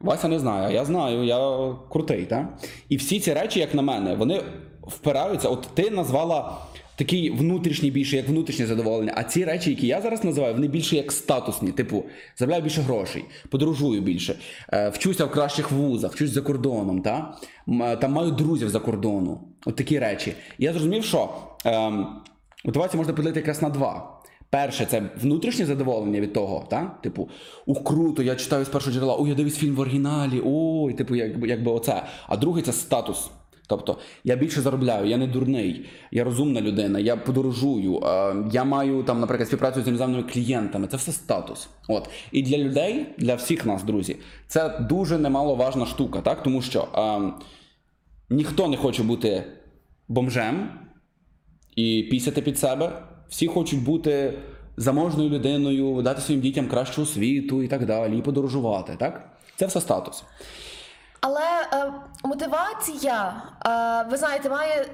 [0.00, 2.26] Вася не знає, я знаю, я крутий.
[2.26, 2.58] Та?
[2.88, 4.42] І всі ці речі, як на мене, вони
[4.82, 5.48] впираються.
[5.48, 6.58] От ти назвала
[7.02, 9.12] такий внутрішній більше, як внутрішнє задоволення.
[9.16, 11.72] А ці речі, які я зараз називаю, вони більше як статусні.
[11.72, 12.04] Типу,
[12.36, 14.34] заробляю більше грошей, подорожую більше,
[14.72, 17.34] е, вчуся в кращих вузах, вчусь за кордоном, та?
[17.68, 19.40] Е, там маю друзів за кордону.
[19.66, 20.32] От такі речі.
[20.58, 21.30] І я зрозумів, що
[21.64, 22.06] ем,
[22.64, 24.20] мотивацію можна поділити якраз на два.
[24.50, 26.98] Перше, це внутрішнє задоволення від того, та?
[27.02, 27.28] типу,
[27.66, 31.14] ух, круто, я читаю з першого джерела, о, я дивлюсь фільм в оригіналі, ой, типу,
[31.14, 32.02] якби, якби оце.
[32.28, 33.30] А другий це статус.
[33.72, 39.02] Тобто я більше заробляю, я не дурний, я розумна людина, я подорожую, е, я маю
[39.02, 40.86] там, наприклад, співпрацю з іноземними клієнтами.
[40.86, 41.68] Це все статус.
[41.88, 46.42] От і для людей, для всіх нас, друзі, це дуже немаловажна штука, так?
[46.42, 47.32] Тому що е,
[48.30, 49.44] ніхто не хоче бути
[50.08, 50.68] бомжем,
[51.76, 53.02] і пісяти під себе.
[53.28, 54.38] Всі хочуть бути
[54.76, 58.96] заможною людиною, дати своїм дітям кращу освіту і так далі, і подорожувати.
[58.98, 59.38] Так?
[59.56, 60.24] Це все статус.
[61.22, 61.92] Але е,
[62.24, 64.86] мотивація, е, ви знаєте, має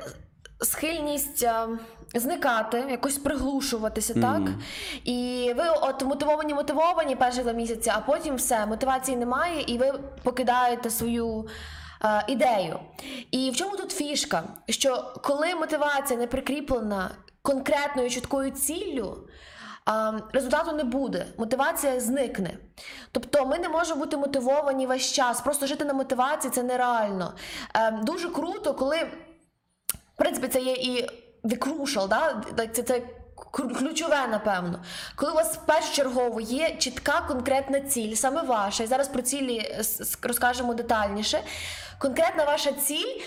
[0.61, 1.69] схильність е,
[2.15, 4.43] зникати, якось приглушуватися, так?
[5.05, 9.93] І ви от мотивовані, мотивовані перші два місяці, а потім все, мотивації немає, і ви
[10.23, 11.47] покидаєте свою.
[12.05, 12.79] е, Ідею.
[13.31, 14.43] І в чому тут фішка?
[14.69, 17.11] Що коли мотивація не прикріплена
[17.43, 19.17] конкретною чіткою ціллю,
[20.33, 22.59] результату не буде, мотивація зникне.
[23.13, 25.41] Тобто ми не можемо бути мотивовані весь час.
[25.41, 27.35] Просто жити на мотивації це нереально.
[27.75, 28.97] Е, дуже круто, коли
[30.15, 31.09] в принципі це є і
[31.45, 32.43] the crucial, да?
[32.73, 33.03] Це, це
[33.51, 34.85] ключове, напевно.
[35.17, 39.83] Коли у вас першочергово є чітка конкретна ціль, саме ваша, і зараз про цілі е,
[40.23, 41.41] розкажемо детальніше.
[41.99, 43.21] Конкретна ваша ціль.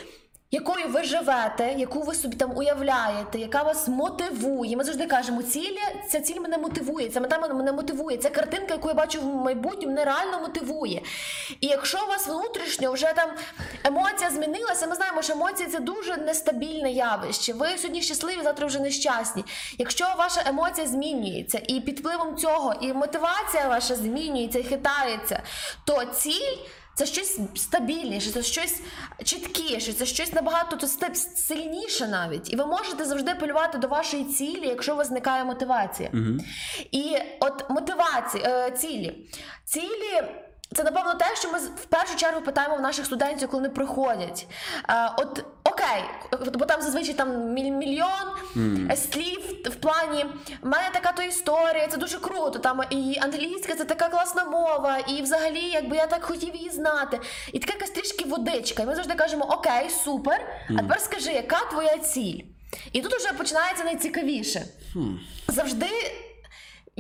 [0.54, 4.78] Якою ви живете, яку ви собі там уявляєте, яка вас мотивує.
[4.78, 8.18] Ми завжди кажемо, цілі, ця ціль мене мотивує, ця мета мене мотивує.
[8.18, 11.02] Ця картинка, яку я бачу в майбутньому, мене реально мотивує.
[11.62, 13.30] І якщо у вас внутрішньо вже там
[13.84, 17.54] емоція змінилася, ми знаємо, що емоції це дуже нестабільне явище.
[17.54, 19.46] Ви сьогодні щасливі, завтра вже нещасні.
[19.78, 25.44] Якщо ваша емоція змінюється, і під впливом цього і мотивація ваша змінюється і хитається,
[25.86, 26.58] то ціль.
[27.02, 28.82] Це щось стабільніше, це щось
[29.24, 30.88] чіткіше, це щось набагато то
[31.36, 32.54] сильніше навіть.
[32.54, 36.12] І ви можете завжди полювати до вашої цілі, якщо у вас зникає мотивація.
[36.92, 39.30] І от мотивації, е, цілі.
[39.66, 40.24] Цілі.
[40.76, 44.48] Це напевно те, що ми в першу чергу питаємо в наших студентів, коли вони приходять.
[44.90, 46.04] Е, от окей,
[46.54, 48.28] бо там зазвичай там мільйон
[48.92, 50.26] е, слів в плані
[50.62, 52.60] в мене така то історія, це дуже круто.
[52.60, 57.20] Там і англійська це така класна мова, і взагалі, якби я так хотів її знати.
[57.54, 58.84] І така якась трішки водичка.
[58.84, 60.48] І ми завжди кажемо: Окей, супер.
[60.70, 62.40] А тепер скажи, яка твоя ціль?
[62.94, 64.66] І тут вже починається найцікавіше.
[65.48, 65.88] Завжди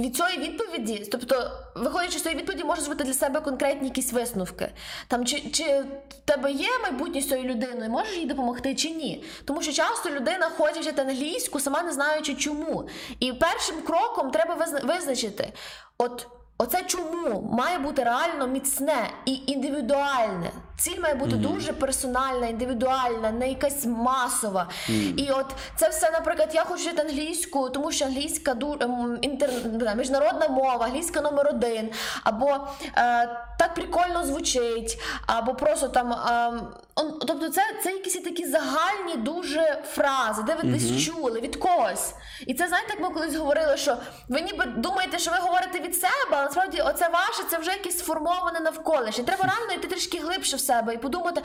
[0.01, 4.71] від цієї відповіді, тобто, виходячи з цієї відповіді, можеш зробити для себе конкретні якісь висновки.
[5.07, 5.85] Там чи, чи в
[6.25, 9.23] тебе є майбутнє з цією людиною, можеш їй допомогти чи ні?
[9.45, 12.89] Тому що часто людина хоче вчити англійську, сама не знаючи чому.
[13.19, 15.53] І першим кроком треба визна- визначити,
[15.97, 16.27] от.
[16.57, 20.51] Оце чому має бути реально міцне і індивідуальне.
[20.81, 24.67] Ціль має бути дуже персональна, індивідуальна, не якась масова.
[25.17, 29.49] І от це все, наприклад, я хочу вчити англійську, тому що англійська ду- ем, інтер...
[29.97, 31.91] міжнародна мова, англійська номер один,
[32.23, 32.49] або
[32.97, 36.15] е, так прикольно звучить, або просто там.
[36.95, 42.13] он- тобто, це, це якісь такі загальні дуже фрази, де ви десь чули від когось.
[42.47, 43.97] І це знаєте, як ми колись говорили, що
[44.29, 47.97] ви ніби думаєте, що ви говорите від себе, але насправді оце ваше, це вже якесь
[47.99, 49.23] сформоване навколишнє.
[49.23, 51.41] Треба реально йти трішки глибше в себе і подумати: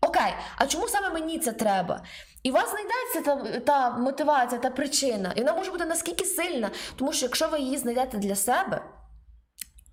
[0.00, 2.02] окей, а чому саме мені це треба?
[2.42, 5.32] І у вас знайдеться та, та мотивація, та причина.
[5.36, 8.82] І вона може бути наскільки сильна, тому що якщо ви її знайдете для себе.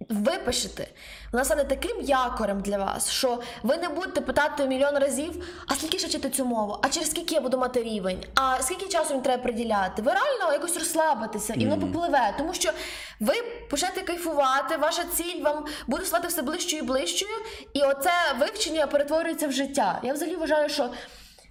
[0.10, 0.88] Випишете,
[1.32, 6.00] вона стане таким якорем для вас, що ви не будете питати мільйон разів, а скільки
[6.00, 9.24] ще вчити цю мову, а через скільки я буду мати рівень, а скільки часу мені
[9.24, 10.02] треба приділяти.
[10.02, 12.72] Ви реально якось розслабитеся і воно попливе, тому що
[13.20, 13.34] ви
[13.70, 17.32] почнете кайфувати, ваша ціль вам буде ставати все ближчою і ближчою,
[17.74, 20.00] і оце вивчення перетворюється в життя.
[20.04, 20.90] Я взагалі вважаю, що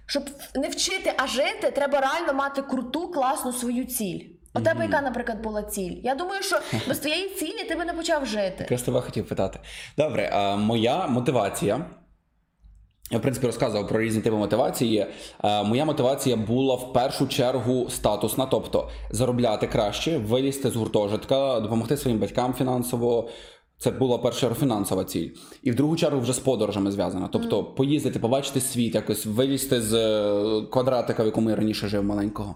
[0.05, 0.23] щоб
[0.55, 4.19] не вчити, а жити, треба реально мати круту, класну свою ціль.
[4.55, 5.91] У тебе яка, наприклад, була ціль?
[6.03, 8.55] Я думаю, що без твоєї цілі ти би не почав жити.
[8.59, 9.59] Якраз тебе хотів питати.
[9.97, 11.85] Добре, а моя мотивація.
[13.11, 15.07] Я, в принципі, розказував про різні типи мотивації.
[15.43, 21.97] Е, моя мотивація була в першу чергу статусна, тобто заробляти краще, вилізти з гуртожитка, допомогти
[21.97, 23.29] своїм батькам фінансово.
[23.77, 25.29] Це була перша фінансова ціль.
[25.63, 27.29] І в другу чергу вже з подорожами зв'язана.
[27.31, 32.55] Тобто поїздити, побачити світ, якось вилізти з е, квадратика, в якому я раніше жив маленького.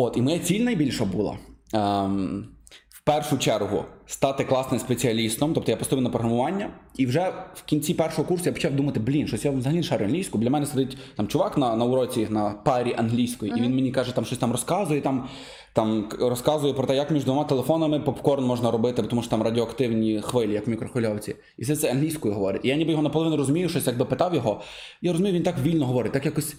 [0.00, 1.38] От, і моя ціль найбільша була.
[1.72, 2.48] Ем,
[2.88, 7.94] в першу чергу стати класним спеціалістом, тобто я поступив на програмування, і вже в кінці
[7.94, 10.38] першого курсу я почав думати, блін, щось я взагалі шарю англійську.
[10.38, 14.14] Біля мене сидить там чувак на, на уроці на парі англійської, і він мені каже,
[14.14, 15.28] там щось там розказує, там,
[15.72, 20.20] там розказує про те, як між двома телефонами попкорн можна робити, тому що там радіоактивні
[20.20, 21.36] хвилі, як в мікрохвильовці.
[21.58, 22.64] І все це англійською говорить.
[22.64, 24.60] І я ніби його наполовину розумію, щось якби питав його.
[25.02, 26.56] Я розумію, він так вільно говорить, так якось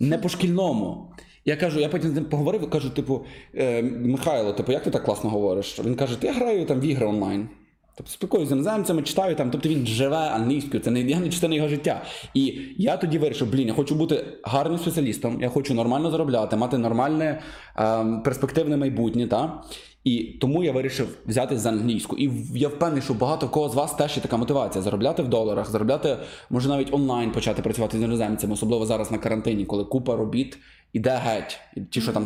[0.00, 1.12] не по-шкільному.
[1.50, 5.04] Я кажу, я потім з ним поговорив, кажу, типу, е, Михайло, типу, як ти так
[5.04, 5.80] класно говориш?
[5.84, 7.48] Він каже, я граю там в ігри онлайн.
[7.96, 11.54] Тобто спілкуюся з іноземцями, читаю там, тобто він живе англійською, це не я не частина
[11.54, 12.02] його життя.
[12.34, 16.78] І я тоді вирішив, блін, я хочу бути гарним спеціалістом, я хочу нормально заробляти, мати
[16.78, 17.40] нормальне
[17.76, 19.26] ем, перспективне майбутнє.
[19.26, 19.62] Та?
[20.04, 22.16] І тому я вирішив взяти за англійську.
[22.16, 25.70] І я впевнений, що багато кого з вас теж є така мотивація заробляти в доларах,
[25.70, 26.16] заробляти,
[26.50, 30.58] може навіть онлайн почати працювати з іноземцями, особливо зараз на карантині, коли купа робіт
[30.92, 31.60] іде геть.
[31.90, 32.24] Ті, що там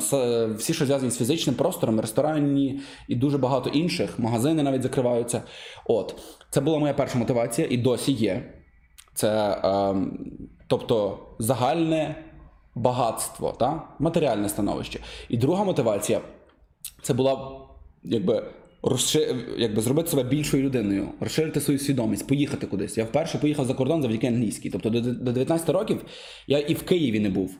[0.56, 5.42] всі, що зв'язані з фізичним простором, ресторанні і дуже багато інших, магазини навіть закриваються.
[5.86, 6.16] От
[6.50, 8.52] це була моя перша мотивація, і досі є.
[9.14, 10.18] Це ем,
[10.66, 12.24] тобто загальне
[12.74, 13.82] багатство, та?
[13.98, 15.00] матеріальне становище.
[15.28, 16.20] І друга мотивація
[17.02, 17.60] це була
[18.02, 18.44] якби.
[18.86, 19.36] Розши...
[19.58, 22.98] якби зробити себе більшою людиною, розширити свою свідомість, поїхати кудись.
[22.98, 24.70] Я вперше поїхав за кордон завдяки англійській.
[24.70, 26.04] Тобто до 19 років
[26.46, 27.58] я і в Києві не був.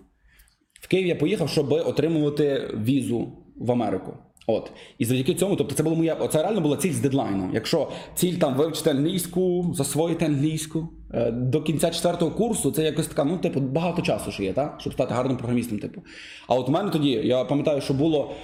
[0.85, 4.14] В Київ я поїхав, щоб отримувати візу в Америку.
[4.47, 4.73] От.
[4.99, 7.51] І завдяки цьому, тобто це була моя, оце реально була ціль з дедлайном.
[7.55, 13.25] Якщо ціль там вивчити англійську, засвоїти англійську е, до кінця четвертого курсу, це якось така,
[13.25, 14.77] ну, типу, багато часу ще є, так?
[14.81, 15.79] щоб стати гарним програмістом.
[15.79, 16.03] Типу.
[16.49, 18.35] А от у мене тоді, я пам'ятаю, що було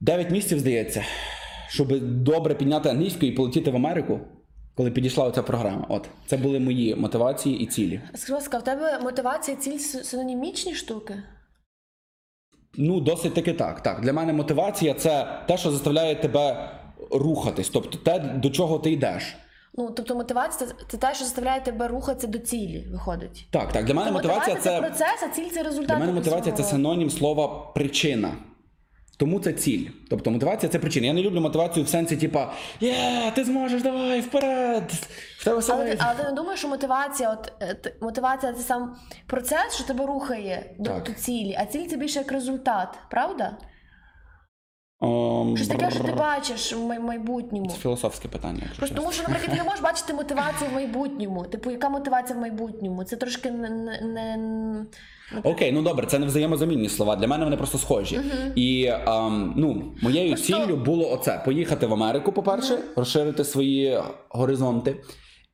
[0.00, 1.04] 9 місяців, здається,
[1.68, 4.20] щоб добре підняти англійську і полетіти в Америку,
[4.74, 5.86] коли підійшла оця програма.
[5.88, 6.08] От.
[6.26, 8.00] Це були мої мотивації і цілі.
[8.14, 11.14] Скажи, ласка, в тебе мотивація ціль синонімічні штуки?
[12.78, 13.82] Ну, досить таки так.
[13.82, 16.70] Так, для мене мотивація це те, що заставляє тебе
[17.10, 19.36] рухатись, тобто те, до чого ти йдеш.
[19.74, 23.46] Ну, тобто мотивація це, те, що заставляє тебе рухатися до цілі, виходить.
[23.50, 23.84] Так, так.
[23.84, 25.88] Для мене Тобто мотивація це процес, а ціль це результат.
[25.88, 28.32] для мене мотивація це синонім слова причина.
[29.18, 29.86] Тому це ціль.
[30.10, 31.06] Тобто мотивація це причина.
[31.06, 32.94] Я не люблю мотивацію в сенсі, типа є,
[33.34, 34.92] ти зможеш, давай, вперед!
[35.38, 38.62] В тебе все Але, ти- але ти не думаєш, що мотивація, от е, мотивація це
[38.62, 43.56] сам процес, що тебе рухає до, до цілі, а ціль це більше як результат, правда?
[45.00, 47.70] Ом, Щось таке, що ти бачиш в май- майбутньому.
[47.70, 48.58] Це філософське питання.
[48.62, 49.00] Якщо Просто чесно.
[49.02, 51.42] тому, що, наприклад, ти не можеш бачити мотивацію в майбутньому.
[51.44, 53.04] Типу, яка мотивація в майбутньому?
[53.04, 54.00] Це трошки не, не,
[54.36, 54.86] не...
[55.44, 57.16] Окей, ну добре, це не взаємозамінні слова.
[57.16, 58.20] Для мене вони просто схожі.
[58.54, 64.96] І ем, ну, моєю Просто- ціллю було оце: поїхати в Америку, по-перше, розширити свої горизонти.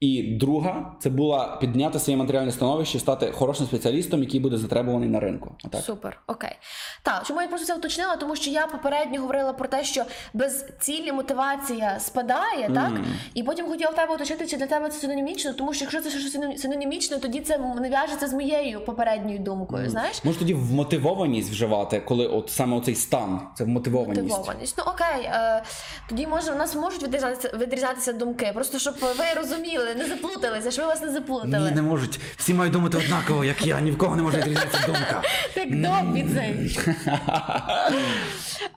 [0.03, 5.21] І друга це була підняти своє матеріальне становище, стати хорошим спеціалістом, який буде затребуваний на
[5.21, 5.55] ринку.
[5.65, 5.85] Отак.
[5.85, 6.57] Супер, окей.
[7.03, 8.17] Так, чому я просто це уточнила?
[8.17, 12.93] Тому що я попередньо говорила про те, що без цілі мотивація спадає, так?
[13.35, 16.11] І потім хотіла в тебе уточнити, чи для тебе це синонімічно, тому що якщо це
[16.11, 20.25] щось сино- синонімічне, тоді це не в'яжеться з моєю попередньою думкою, знаєш?
[20.25, 24.23] Може тоді вмотивованість вживати, коли от саме оцей стан, це вмотивованість.
[24.23, 24.75] Мотивованість.
[24.79, 25.63] Ну окей, е,
[26.09, 28.51] тоді може у нас можуть відрізнятися, відрізнятися думки.
[28.55, 31.69] Просто щоб ви розуміли, не заплуталися, що ви вас не заплутали.
[31.71, 32.21] Ні, не можуть.
[32.37, 33.81] Всі мають думати однаково, як я.
[33.81, 35.23] Ні в кого не може відрізнятися думка.
[35.55, 36.79] Так добі цей.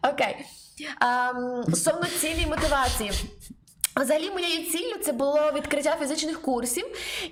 [0.14, 0.36] Окей.
[1.02, 3.12] Ем, Стосовно цілі і мотивації.
[4.02, 6.86] Взагалі, моєю ціллю це було відкриття фізичних курсів,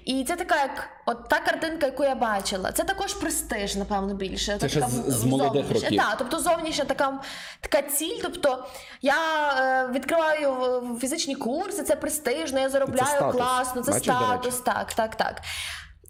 [0.06, 2.72] і це така, як от та картинка, яку я бачила.
[2.72, 4.58] Це також престиж, напевно, більше.
[4.62, 5.98] Це ще Така з- з молодих років.
[5.98, 7.20] Так, тобто зовнішня така,
[7.62, 8.20] така ціль.
[8.22, 8.66] Тобто
[9.02, 9.16] я
[9.58, 10.52] е, відкриваю
[10.96, 13.36] е, фізичні курси, це престижно, я заробляю статус.
[13.42, 14.60] класно, це Бачиш, статус.
[14.60, 15.42] Так, так, так.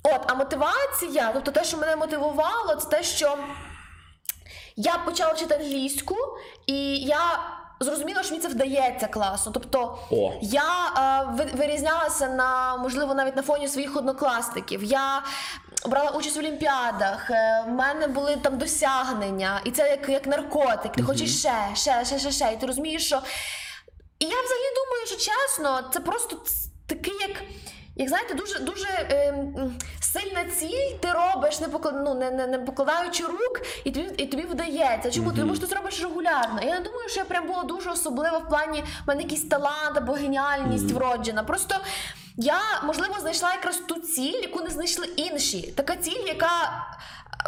[0.04, 3.38] От, а мотивація, тобто те, що мене мотивувало, це те, що
[4.76, 6.16] я почала вчити англійську,
[6.66, 7.40] і я
[7.84, 9.52] зрозуміла, що мені це вдається класно.
[9.52, 10.34] Тобто О.
[10.42, 10.64] я
[11.40, 14.84] е, вирізнялася на можливо навіть на фоні своїх однокласників.
[14.84, 15.24] Я
[15.86, 20.92] брала участь в олімпіадах, е, в мене були там досягнення, і це як, як наркотик.
[20.92, 22.54] Ти хочеш ще, ще, ще, ще, ще.
[22.54, 23.22] І ти розумієш, що.
[24.20, 26.38] І я взагалі думаю, що чесно, це просто
[26.88, 27.44] такий, як.
[27.96, 29.36] Як знаєте, дуже дуже е,
[30.00, 34.26] сильна ціль, ти робиш, не поклад, ну, не, не, не покладаючи рук, і тобі, і
[34.26, 35.12] тобі вдається.
[35.12, 35.32] Чому?
[35.32, 36.62] Тому що ти це робиш регулярно.
[36.62, 39.98] Я не думаю, що я прям була дуже особлива в плані в мене якийсь талант
[39.98, 41.44] або геніальність вроджена.
[41.44, 41.76] Просто
[42.38, 45.74] я, можливо, знайшла якраз ту ціль, яку не знайшли інші.
[45.78, 46.86] Така ціль, яка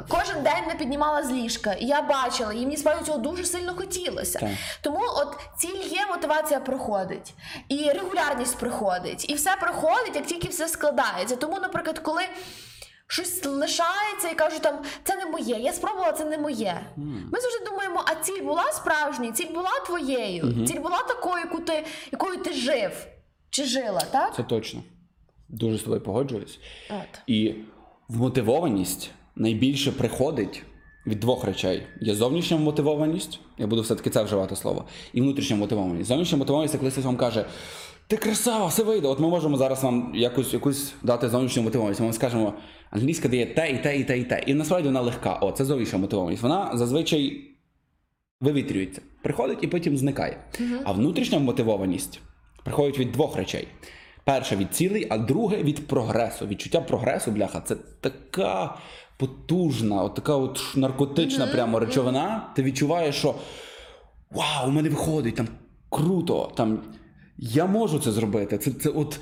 [0.08, 1.74] кожен день не піднімала з ліжка.
[1.74, 4.40] І я бачила, і мені справді цього дуже сильно хотілося.
[4.40, 4.50] Так.
[4.82, 7.34] Тому от ціль є, мотивація приходить,
[7.70, 11.36] і регулярність приходить, і все приходить, як тільки все складається.
[11.36, 12.22] Тому, наприклад, коли.
[13.08, 15.56] Щось лишається і кажу там, це не моє.
[15.56, 16.82] Я спробувала, це не моє.
[16.96, 21.86] Ми завжди думаємо, а ціль була справжньою, ціль була твоєю, ціль була такою, яку ти,
[22.12, 23.08] якою ти жив
[23.50, 24.36] чи жила, так?
[24.36, 24.84] Це точно.
[25.50, 26.60] Дуже з тобою погоджуюсь.
[26.90, 27.20] От.
[27.28, 27.56] І
[28.08, 30.64] вмотивованість найбільше приходить
[31.08, 36.08] від двох речей: є зовнішня мотивованість, я буду все-таки це вживати слово, і внутрішня мотивованість.
[36.08, 37.46] Зовнішня мотивованість, це коли хтось вам каже,
[38.08, 39.08] ти красава, все вийде.
[39.08, 42.02] От ми можемо зараз вам якусь, якусь дати зовнішню мотивованість.
[42.02, 42.54] Ми скажемо,
[42.92, 44.44] англійська дає те, і те, і те, і те.
[44.48, 45.40] І насправді вона легка.
[45.42, 46.44] О, це зовнішня мотивованість.
[46.44, 47.42] Вона зазвичай
[48.42, 50.38] вивітрюється, приходить і потім зникає.
[50.84, 52.20] А внутрішня мотивованість
[52.64, 53.68] приходить від двох речей.
[54.24, 56.48] Перше від цілей, а друге від прогресу.
[56.48, 58.78] Відчуття прогресу, бляха, це така
[59.18, 62.48] потужна, от така от наркотична прямо речовина.
[62.56, 63.36] Ти відчуваєш, що
[64.32, 65.48] вау, у мене виходить, там
[65.90, 66.80] круто, там
[67.38, 68.58] я можу це зробити.
[68.58, 69.20] Це, це от.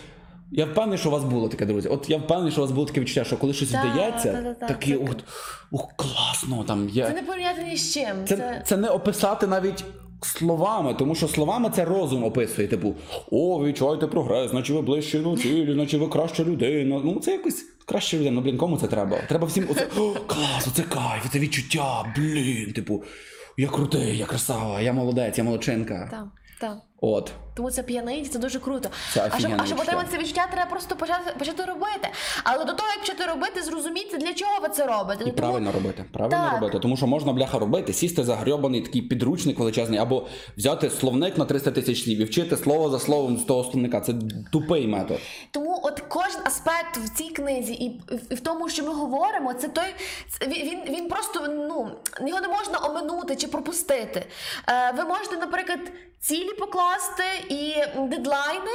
[0.56, 1.89] Я впевнений, що у вас було таке, друзі.
[1.89, 4.60] От я впевнений, що у вас було таке відчуття, що коли щось Так, вдається, так,
[4.60, 4.99] так, так.
[5.10, 5.23] от
[5.71, 7.08] ох, класно, там я.
[7.08, 8.25] Це не порівняти ні з чим.
[8.25, 8.77] Це, це...
[8.77, 9.86] не описати навіть
[10.25, 12.67] словами, тому що словами це розум описує.
[12.67, 12.95] Типу,
[13.32, 17.01] о, ви відчуваєте прогрес, значить ви ближче до цілі, значить ви краща людина.
[17.03, 19.17] Ну це якось краща людям, Ну, блін, кому це треба?
[19.30, 22.74] Треба всім оце о, клас, оце кайф, це відчуття, блін.
[22.74, 23.04] Типу,
[23.58, 26.08] я крутий, я красава, я молодець, я молодчинка.
[26.12, 26.28] Так,
[26.60, 26.78] так.
[27.02, 27.32] От.
[27.56, 28.89] Тому це п'янить, це дуже круто.
[29.13, 32.08] Це а щоб, а щоб отримати це відчуття, треба просто почати, почати робити.
[32.44, 35.22] Але до того, як почати робити, зрозуміти, для чого ви це робите.
[35.22, 36.06] І Тому- правильно робити.
[36.13, 36.54] Правильно Так.
[36.54, 36.80] робити.
[36.80, 41.46] Тому що можна бляха робити, сісти за грьобаний такий підручник величезний, або взяти словник на
[41.46, 44.02] 300 тисяч слів і вчити слово за словом з того словника.
[44.02, 44.13] Це
[44.52, 45.20] тупий метод.
[45.52, 48.02] Тому от кожен аспект в цій книзі і,
[48.36, 49.96] в тому, що ми говоримо, це той
[50.48, 51.92] він, він просто ну
[52.28, 54.26] його не можна оминути чи пропустити.
[54.70, 55.80] Е, ви можете, наприклад,
[56.20, 58.71] цілі покласти і дедлайни,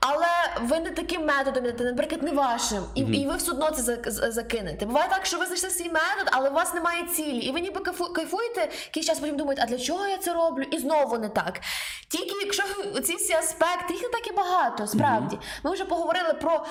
[0.00, 0.26] але
[0.62, 4.02] ви не таким методом йдете, наприклад, не вашим, і, і ви все одно це за-
[4.10, 4.86] за- закинете.
[4.86, 7.80] Буває так, що ви знайшли свій метод, але у вас немає цілі, і ви ніби
[8.14, 10.62] кайфуєте якийсь час, потім думаєте, а для чого я це роблю?
[10.70, 11.60] І знову не так.
[12.08, 12.62] Тільки якщо
[13.04, 15.38] ці всі аспекти, їх не так і багато, справді.
[15.64, 16.66] Ми вже поговорили про.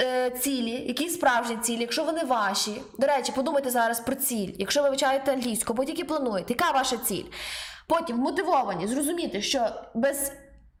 [0.00, 2.82] е, Цілі, які справжні цілі, якщо вони ваші.
[2.98, 4.50] До речі, подумайте зараз про ціль.
[4.58, 7.24] Якщо ви вивчаєте англійську, або тільки плануєте, яка ваша ціль?
[7.88, 10.32] Потім мотивовані, зрозуміти, що без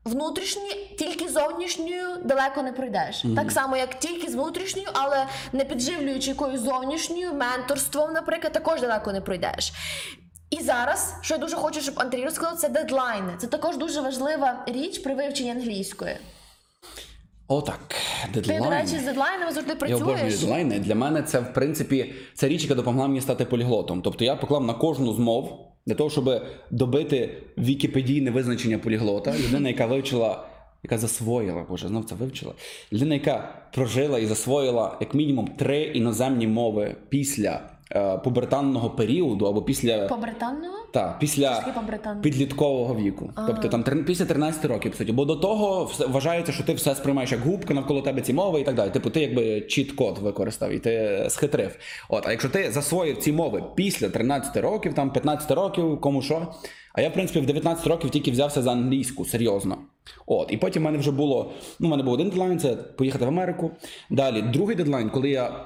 [0.04, 3.24] внутрішньої, тільки зовнішньою далеко не пройдеш.
[3.36, 9.12] Так само, як тільки з внутрішньою, але не підживлюючи якоюсь зовнішньою, менторством, наприклад, також далеко
[9.12, 9.72] не пройдеш.
[10.50, 13.32] І зараз, що я дуже хочу, щоб Андрій розказав, це дедлайни.
[13.38, 16.16] Це також дуже важлива річ при вивченні англійської.
[17.48, 17.94] Отак.
[18.32, 20.78] Ти, до речі, з дедлайнами завжди Я обожнюю дедлайни.
[20.78, 24.02] Для мене це, в принципі, це річ, яка допомогла мені стати поліглотом.
[24.02, 29.34] Тобто я поклав на кожну з мов для того, щоб добити вікіпедійне визначення поліглота.
[29.48, 30.46] Людина, яка вивчила,
[30.82, 32.52] яка засвоїла, боже, знов це вивчила.
[32.92, 37.60] Людина, яка прожила і засвоїла як мінімум три іноземні мови після
[37.92, 40.74] е, пубертанного періоду або після, По британного?
[40.92, 41.64] та, після
[42.22, 43.30] підліткового віку.
[43.46, 45.12] Тобто там після 13 років, по суті.
[45.12, 48.60] Бо до того все- вважається, що ти все сприймаєш як губка навколо тебе ці мови
[48.60, 48.90] і так далі.
[48.90, 51.76] Типу, ти якби чіт-код використав і ти схитрив.
[52.08, 56.46] От, а якщо ти засвоїв ці мови після 13 років, там 15 років, кому що.
[56.92, 59.78] А я, в принципі, в 19 років тільки взявся за англійську, серйозно.
[60.26, 61.52] От, і потім в мене вже було.
[61.80, 63.70] Ну, в мене був один дедлайн, це поїхати в Америку.
[64.10, 65.64] Далі, другий дедлайн, коли я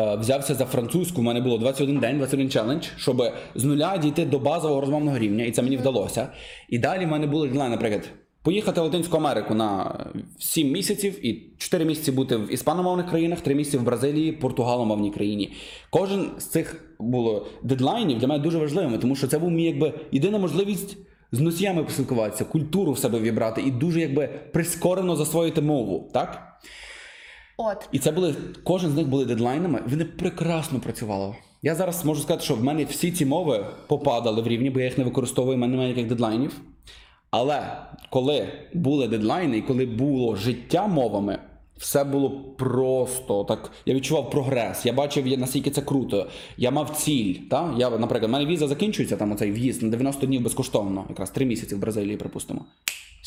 [0.00, 3.22] взявся за французьку, в мене було 21 день, 21 челендж, щоб
[3.54, 6.28] з нуля дійти до базового розмовного рівня, і це мені вдалося.
[6.68, 8.08] І далі в мене були дедлайн, наприклад,
[8.42, 10.00] поїхати в Латинську Америку на
[10.38, 15.52] 7 місяців і 4 місяці бути в іспаномовних країнах, 3 місяці в Бразилії, португаломовній країні.
[15.90, 19.92] Кожен з цих було дедлайнів для мене дуже важливими, тому що це був мій якби
[20.12, 20.96] єдина можливість.
[21.32, 26.60] З носіями поспілкуватися, культуру в себе вібрати і дуже якби прискорено засвоїти мову, так?
[27.62, 27.88] От.
[27.92, 28.34] І це були
[28.64, 29.82] кожен з них були дедлайнами.
[29.86, 31.34] Вони прекрасно працювали.
[31.62, 34.84] Я зараз можу сказати, що в мене всі ці мови попадали в рівні, бо я
[34.84, 36.60] їх не використовую, в мене немає ніяких дедлайнів.
[37.30, 37.76] Але
[38.10, 41.38] коли були дедлайни і коли було життя мовами,
[41.76, 43.72] все було просто так.
[43.86, 44.86] Я відчував прогрес.
[44.86, 46.26] Я бачив, наскільки це круто.
[46.56, 47.34] Я мав ціль.
[47.50, 47.74] Та?
[47.78, 51.46] Я, наприклад, в мене віза закінчується, там оцей в'їзд на 90 днів безкоштовно, якраз 3
[51.46, 52.64] місяці в Бразилії, припустимо.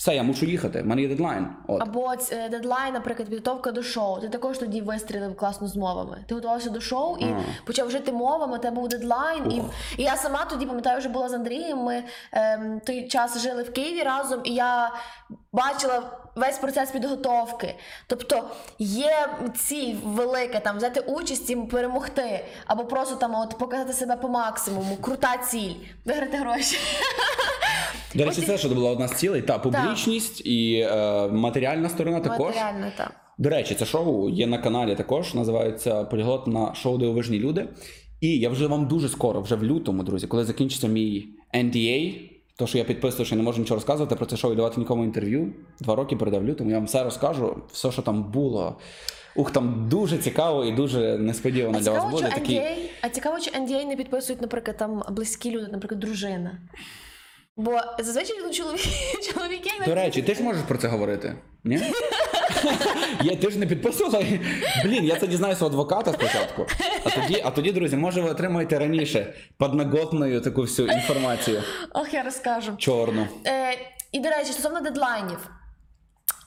[0.04, 0.82] Все, я мушу їхати.
[0.82, 1.48] В мене є дедлайн.
[1.68, 1.82] От.
[1.82, 4.20] Або е, дедлайн, наприклад, підготовка до шоу.
[4.20, 6.26] Ти також тоді вистрілив класно з мовами.
[6.28, 7.26] Ти готувався до шоу і
[7.66, 9.52] почав жити мовами, у тебе був дедлайн.
[9.52, 9.62] І,
[9.98, 11.78] і я сама тоді пам'ятаю, вже була з Андрієм.
[11.78, 14.92] Ми ем, той час жили в Києві разом, і я
[15.52, 16.04] бачила
[16.36, 17.76] весь процес підготовки.
[18.08, 18.50] Тобто
[18.80, 24.30] є ціль велика там взяти участь і перемогти, або просто там от показати себе по
[24.30, 24.96] максимуму.
[24.96, 25.74] Крута ціль,
[26.06, 26.78] виграти гроші.
[28.16, 29.42] До речі, це що була одна з цілей.
[29.42, 32.56] Та публічність і е, матеріальна сторона також.
[32.56, 33.12] Матеріально так.
[33.38, 35.34] До речі, це шоу є на каналі також.
[35.34, 37.68] Називається Поліглот на шоу Дивовижні люди.
[38.22, 42.16] І я вже вам дуже скоро, вже в лютому, друзі, коли закінчиться мій NDA,
[42.58, 45.04] то що я підписую, що не можу нічого розказувати про це шоу і давати нікому
[45.04, 45.54] інтерв'ю.
[45.80, 46.70] Два роки передав лютому.
[46.70, 48.78] Я вам все розкажу, все, що там було.
[49.36, 52.34] Ух, там дуже цікаво і дуже несподівано А для вас цікаво, буде.
[52.48, 52.54] чи.
[52.54, 56.60] NDA, а цікаво, чи NDA не підписують, наприклад, там близькі люди, наприклад, дружина.
[57.56, 58.90] Бо зазвичай ну, чоловіки,
[59.34, 61.36] чоловіки До речі, ти ж можеш про це говорити?
[61.64, 61.82] Ні?
[63.24, 64.26] Я ти ж не підписувала.
[64.86, 66.66] Блін, я це дізнаюся у адвоката спочатку.
[67.04, 72.24] А тоді, а тоді, друзі, може ви отримаєте раніше подноготною таку всю інформацію Ох, я
[72.24, 72.74] розкажу.
[72.78, 73.28] чорну.
[73.48, 73.78] Е,
[74.12, 75.50] і до речі, стосовно дедлайнів.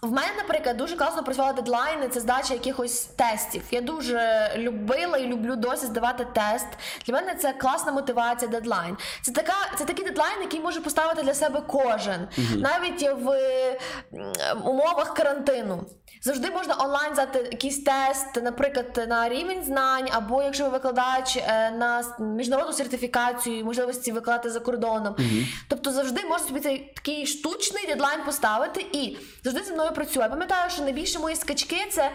[0.03, 3.63] В мене, наприклад, дуже класно працювали дедлайни, це здача якихось тестів.
[3.71, 6.67] Я дуже любила і люблю досі здавати тест.
[7.07, 8.97] Для мене це класна мотивація, дедлайн.
[9.23, 13.39] Це така, це такий дедлайн, який може поставити для себе кожен, навіть в
[14.65, 15.85] умовах карантину.
[16.23, 21.71] Завжди можна онлайн взяти якийсь тест, наприклад, на рівень знань, або якщо ви викладач е,
[21.71, 25.17] на міжнародну сертифікацію, можливості викладати за кордоном.
[25.69, 26.61] Тобто завжди можна собі
[26.95, 30.23] такий штучний дедлайн поставити і завжди зі мною працює.
[30.23, 32.11] Я пам'ятаю, що найбільше мої скачки це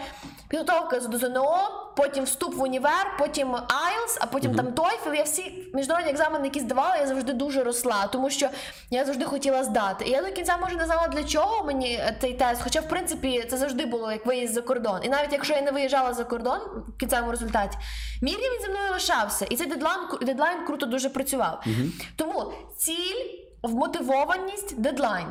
[0.48, 5.16] підготовка до ЗНО, потім вступ в універ, потім IELTS, а потім там TOEFL.
[5.16, 8.50] Я всі міжнародні екзамени, які здавала, я завжди дуже росла, тому що
[8.90, 10.06] я завжди хотіла здати.
[10.06, 12.90] І я до кінця може не знала для чого мені е, цей тест, хоча в
[12.90, 15.00] принципі це завжди було як виїзд за кордон.
[15.04, 17.78] І навіть якщо я не виїжджала за кордон в кінцевому результаті,
[18.22, 19.46] мій рівень зі мною лишався.
[19.46, 21.64] І цей дедлайн, дедлайн круто дуже працював.
[22.16, 23.26] Тому ціль,
[23.64, 25.28] вмотивованість, дедлайн.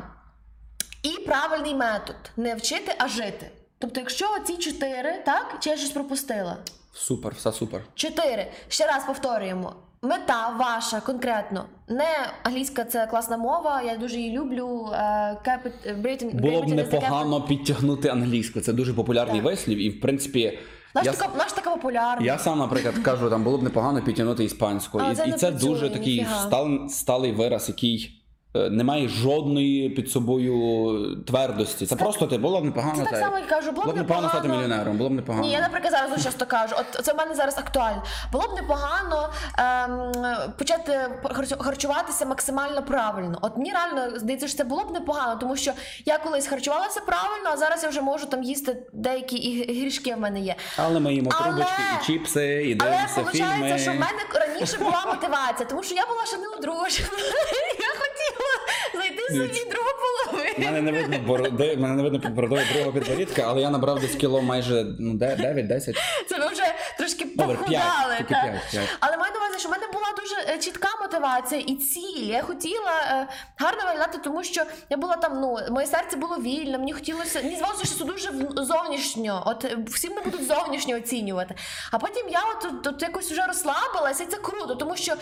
[1.03, 3.51] І правильний метод не вчити, а жити.
[3.79, 6.57] Тобто, якщо ці чотири, так, чи я щось пропустила?
[6.93, 7.81] Супер, все супер.
[7.95, 8.47] Чотири.
[8.67, 9.73] Ще раз повторюємо.
[10.01, 11.65] Мета ваша конкретно.
[11.87, 12.07] Не
[12.43, 14.89] англійська це класна мова, я дуже її люблю.
[14.93, 14.97] е,
[15.45, 18.61] Capit- Було б непогано підтягнути англійську.
[18.61, 19.45] Це дуже популярний Так.
[19.45, 20.59] вислів, і в принципі.
[20.95, 22.25] Наш, Я, така, наш така популярна.
[22.25, 24.99] я сам, наприклад, кажу, там було б непогано підтягнути іспанську.
[24.99, 28.20] А, і це і це працює, дуже такий стал, сталий вираз, який
[28.55, 31.85] е, не має жодної під собою твердості.
[31.85, 32.95] Це просто ти було б непогано.
[32.97, 35.45] Це так само, як кажу, було б непогано стати мільйонером, було б непогано.
[35.45, 38.03] Ні, я, наприклад, зараз дуже часто кажу, от це в мене зараз актуально.
[38.31, 40.11] Було б непогано ем,
[40.57, 40.91] почати
[41.23, 43.39] харчу- харчуватися максимально правильно.
[43.41, 45.71] От мені реально здається, що це було б непогано, тому що
[46.05, 50.19] я колись харчувалася правильно, а зараз я вже можу там їсти деякі і грішки в
[50.19, 50.55] мене є.
[50.77, 53.79] Але ми їмо Але- трубочки і чіпси, і Але дивимося виходить, фільми.
[53.79, 57.09] що в мене раніше була мотивація, тому що я була ще не одружена.
[57.79, 58.40] Я хотіла
[58.93, 60.53] знайти собі другу половину.
[60.57, 64.41] Мене не видно бороди, мене не видно бородою другого підборідка, але я набрав десь кіло
[64.41, 65.95] майже ну, 9-10.
[66.29, 66.63] Це ви вже
[66.97, 68.15] трошки Добре, п'ять, похудали.
[68.17, 68.41] тільки та.
[68.41, 68.89] п'ять, п'ять.
[68.99, 72.23] Але маю на увазі, що в мене була дуже е, чітка мотивація і ціль.
[72.23, 73.27] Я хотіла е,
[73.57, 77.41] гарно виглядати, тому що я була там, ну, моє серце було вільне, мені хотілося.
[77.41, 79.43] Мені здавалося, що це дуже в- зовнішньо.
[79.45, 81.55] От е, всі мене будуть зовнішньо оцінювати.
[81.91, 85.13] А потім я от, от, от якось вже розслабилася, і це круто, тому що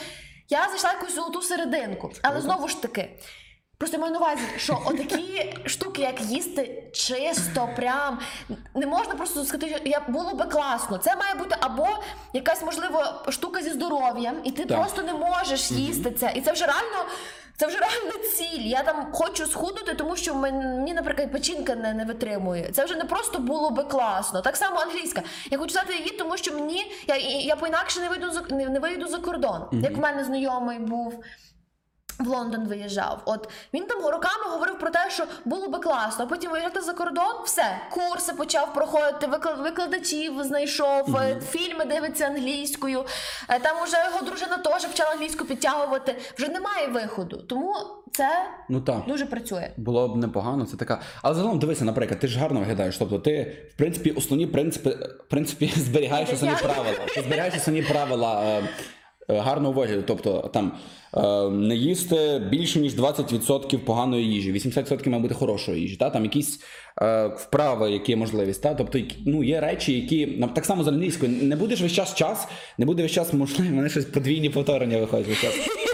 [0.50, 2.12] я знайшла якусь золоту серединку.
[2.22, 3.10] Але знову ж таки.
[3.78, 8.20] Просто маю на увазі, що отакі штуки, як їсти чисто, прям
[8.76, 10.98] не можна просто сказати, що я було би класно.
[10.98, 11.88] Це має бути або
[12.34, 14.78] якась можливо штука зі здоров'ям, і ти Так.
[14.78, 16.32] просто не можеш їсти це.
[16.36, 17.06] І це вже реально.
[17.60, 18.62] Це вже реально ціль.
[18.62, 22.72] Я там хочу схуднути, тому що мені, наприклад, печінка не, не витримує.
[22.72, 24.42] Це вже не просто було би класно.
[24.42, 25.22] Так само англійська.
[25.52, 28.80] Я хочу знати її, тому що мені я, я по-інакше не вийду за не, не
[28.80, 29.62] вийду за кордон.
[29.72, 31.24] Як в мене знайомий був
[32.20, 33.22] в Лондон виїжджав.
[33.26, 36.26] От він там роками говорив про те, що було би класно.
[36.26, 42.26] а Потім виїжджати за кордон, все, курси почав проходити, викла- викладачів знайшов, е, фільми дивиться
[42.26, 43.06] англійською.
[43.50, 46.16] Е, Там уже його дружина теж почала англійську підтягувати.
[46.38, 47.38] Вже немає виходу.
[47.38, 47.76] Тому
[48.12, 48.30] це
[48.70, 48.98] Ну так.
[49.08, 49.72] дуже працює.
[49.78, 51.02] Було б непогано, це така.
[51.22, 52.98] Але загалом дивися, наприклад, ти ж гарно виглядаєш.
[52.98, 54.90] Тобто, ти, в принципі, основні принципи,
[55.26, 56.98] в принципі, зберігаєш основні правила.
[57.16, 58.64] Ти зберігаєш основні правила е,
[59.30, 60.04] е, гарного вигляду.
[60.08, 60.72] Тобто там
[61.18, 65.96] е, не їсти більше ніж 20% поганої їжі, 80% має бути хорошої їжі.
[65.96, 66.10] Та?
[66.10, 66.60] Там якісь
[67.02, 68.64] е, вправи, які є можливість.
[68.64, 68.74] Та?
[68.74, 71.32] Тобто, ну, є речі, які так само з англійською.
[71.32, 73.72] Не будеш весь час час, не буде весь час можливо.
[73.76, 75.54] Мене щось подвійні повторення виходять весь час.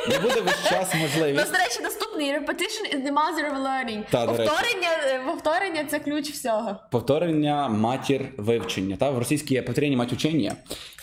[0.10, 1.52] Не буде весь час У можливість.
[1.52, 4.04] до речі, наступний repetition is the mother of learning.
[4.12, 4.90] Та, повторення,
[5.26, 6.76] повторення це ключ всього.
[6.92, 8.96] повторення матір вивчення.
[8.96, 9.10] Та?
[9.12, 10.56] В російській є повторення мать учення.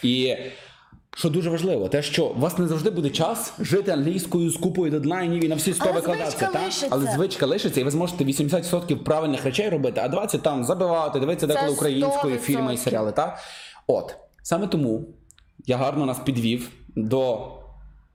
[0.03, 0.35] І
[1.17, 4.91] що дуже важливо, те, що у вас не завжди буде час жити англійською з купою
[4.91, 6.39] дедлайнів і на всі 100 Але викладатися.
[6.39, 6.89] звичка лишиться.
[6.91, 11.47] Але звичка лишиться, і ви зможете 80% правильних речей робити, а 20% там забивати, дивитися
[11.47, 12.39] Це деколи українською 100%.
[12.39, 13.13] фільми і серіали.
[13.13, 13.39] Та?
[13.87, 15.05] От саме тому
[15.67, 17.37] я гарно нас підвів до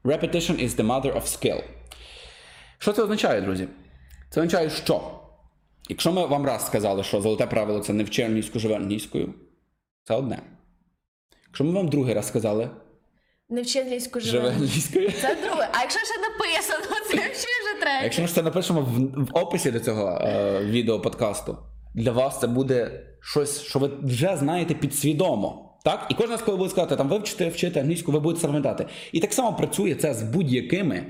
[0.03, 1.63] repetition is the mother of skill.
[2.77, 3.67] Що це означає, друзі?
[4.29, 5.01] Це означає, що
[5.89, 9.33] якщо ми вам раз сказали, що золоте правило це не вчи англійську, живе англійською,
[10.03, 10.39] це одне.
[11.47, 12.69] Якщо ми вам другий раз сказали,
[13.49, 15.11] Не вчи англійську живе англійською.
[15.21, 15.69] Це друге.
[15.73, 18.03] А якщо ще написано, це ще вже А третє.
[18.03, 21.57] Якщо ми ж це напишемо в, в описі до цього е, відео подкасту,
[21.95, 25.79] для вас це буде щось, що ви вже знаєте підсвідомо.
[25.83, 26.07] Так?
[26.09, 28.85] І кожен раз, коли буде сказати, там вивчити, вчити англійську, ви будете це пам'ятати.
[29.11, 31.05] І так само працює це з будь-якими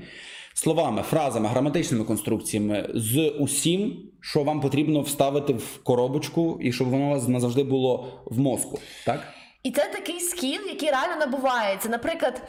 [0.54, 7.06] словами, фразами, граматичними конструкціями, з усім, що вам потрібно вставити в коробочку, і щоб воно
[7.06, 8.78] у вас назавжди було в мозку.
[9.06, 9.20] Так?
[9.68, 11.88] І це такий скіл, який реально набувається.
[11.88, 12.42] Наприклад,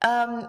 [0.00, 0.48] ем,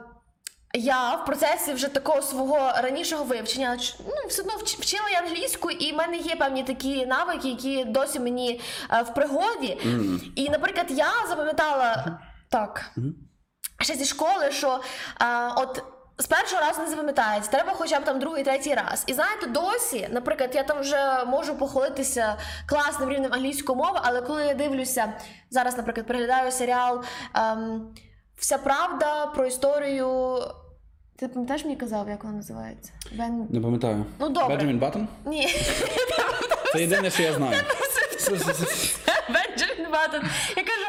[0.73, 5.93] я в процесі вже такого свого ранішого вивчення ну, все одно вчила я англійську, і
[5.93, 8.61] в мене є певні такі навики, які досі мені
[8.91, 9.77] е, в пригоді.
[10.35, 12.91] І, наприклад, я запам'ятала так.
[13.79, 14.79] Ще зі школи, що
[15.19, 15.83] а, от
[16.17, 19.03] з першого разу не запам'ятається, треба хоча б там другий, третій раз.
[19.07, 24.45] І знаєте, досі, наприклад, я там вже можу похвалитися класним рівнем англійської мови, але коли
[24.45, 25.13] я дивлюся
[25.49, 27.03] зараз, наприклад, переглядаю серіал
[27.33, 27.87] ем,
[28.37, 30.39] Вся правда про історію.
[31.15, 32.91] Ти пам'ятаєш, мені казав, як вона називається?
[33.11, 33.47] Бен...
[33.49, 34.05] Не пам'ятаю.
[34.19, 34.55] Ну, добре.
[34.55, 35.07] Benjamin Button?
[35.25, 35.47] Ні.
[36.73, 37.55] Це єдине, що я знаю.
[39.29, 40.21] Бенджамін Баттон.
[40.57, 40.85] Я кажу,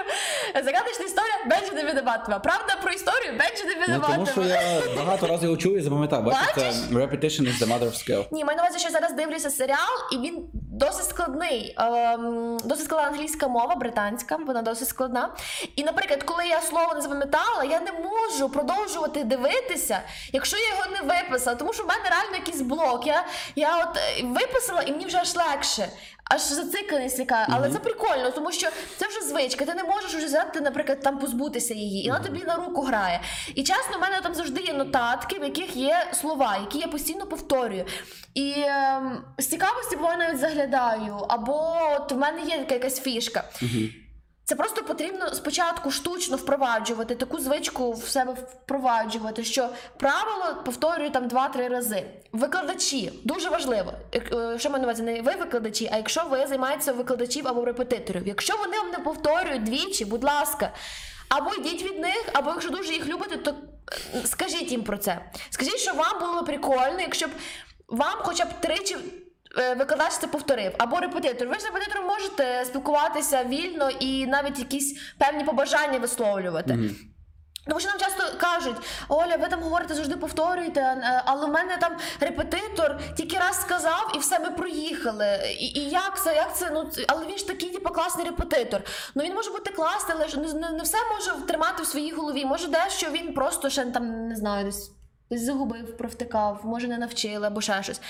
[0.64, 2.38] загадочна історія Бенджаміна Баттона.
[2.38, 6.22] Правда про історію Бенджаміна Ну, тому що я багато разів його чую і запам'ятав.
[6.22, 8.26] Бачите, це repetition is the mother of skill.
[8.30, 11.74] Ні, маю на увазі, що я зараз дивлюся серіал, і він досить складний.
[11.78, 15.28] Ем, досить складна англійська мова, британська, вона досить складна.
[15.76, 20.00] І, наприклад, коли я слово не запам'ятала, я не можу продовжувати дивитися,
[20.32, 23.07] якщо я його не виписала, тому що в мене реально якийсь блок.
[23.07, 23.24] Я,
[23.57, 25.88] я от е, виписала, і мені вже аж легше.
[26.30, 29.64] Аж зацикленість яка, але це прикольно, тому що це вже звичка.
[29.64, 33.20] Ти не можеш вже взяти, наприклад, там позбутися її, і вона тобі на руку грає.
[33.55, 37.26] І чесно, в мене там завжди є нотатки, в яких є слова, які я постійно
[37.26, 37.84] повторюю.
[38.34, 43.44] І ем, з цікавості я навіть заглядаю, або от в мене є якась фішка.
[44.49, 51.28] Це просто потрібно спочатку штучно впроваджувати, таку звичку в себе впроваджувати, що правило повторюю там
[51.28, 52.07] 2-3 рази.
[52.32, 53.92] Викладачі дуже важливо.
[54.14, 58.26] Е, Що маю увазі, не ви викладачі, а якщо ви займаєтеся викладачів або репетиторів.
[58.26, 60.72] Якщо вони вам не повторюють двічі, будь ласка.
[61.28, 63.51] Або йдіть від них, або якщо дуже їх любите, то
[64.14, 65.20] е, скажіть їм про це.
[65.51, 67.30] Скажіть, що вам було прикольно, якщо б
[67.88, 68.97] вам хоча б тричі
[69.57, 71.48] викладач це повторив, або репетитор.
[71.48, 76.78] Ви ж репетитором можете спілкуватися вільно і навіть якісь певні побажання висловлювати.
[77.68, 78.76] Тому що нам часто кажуть,
[79.09, 84.12] Оля, ви там говорите, завжди повторюєте, е, але в мене там репетитор тільки раз сказав,
[84.14, 85.38] і все, ми проїхали.
[85.59, 86.34] І, і як це?
[86.34, 86.70] Як це?
[86.70, 88.82] Ну але він ж такий, типу, класний репетитор.
[89.14, 92.12] Ну він може бути класний, але ж не, не, не все може тримати в своїй
[92.12, 92.44] голові.
[92.44, 94.90] Може, дещо він просто ще там не знаю, десь,
[95.30, 98.00] десь загубив, провтикав, може не навчили або ще щось.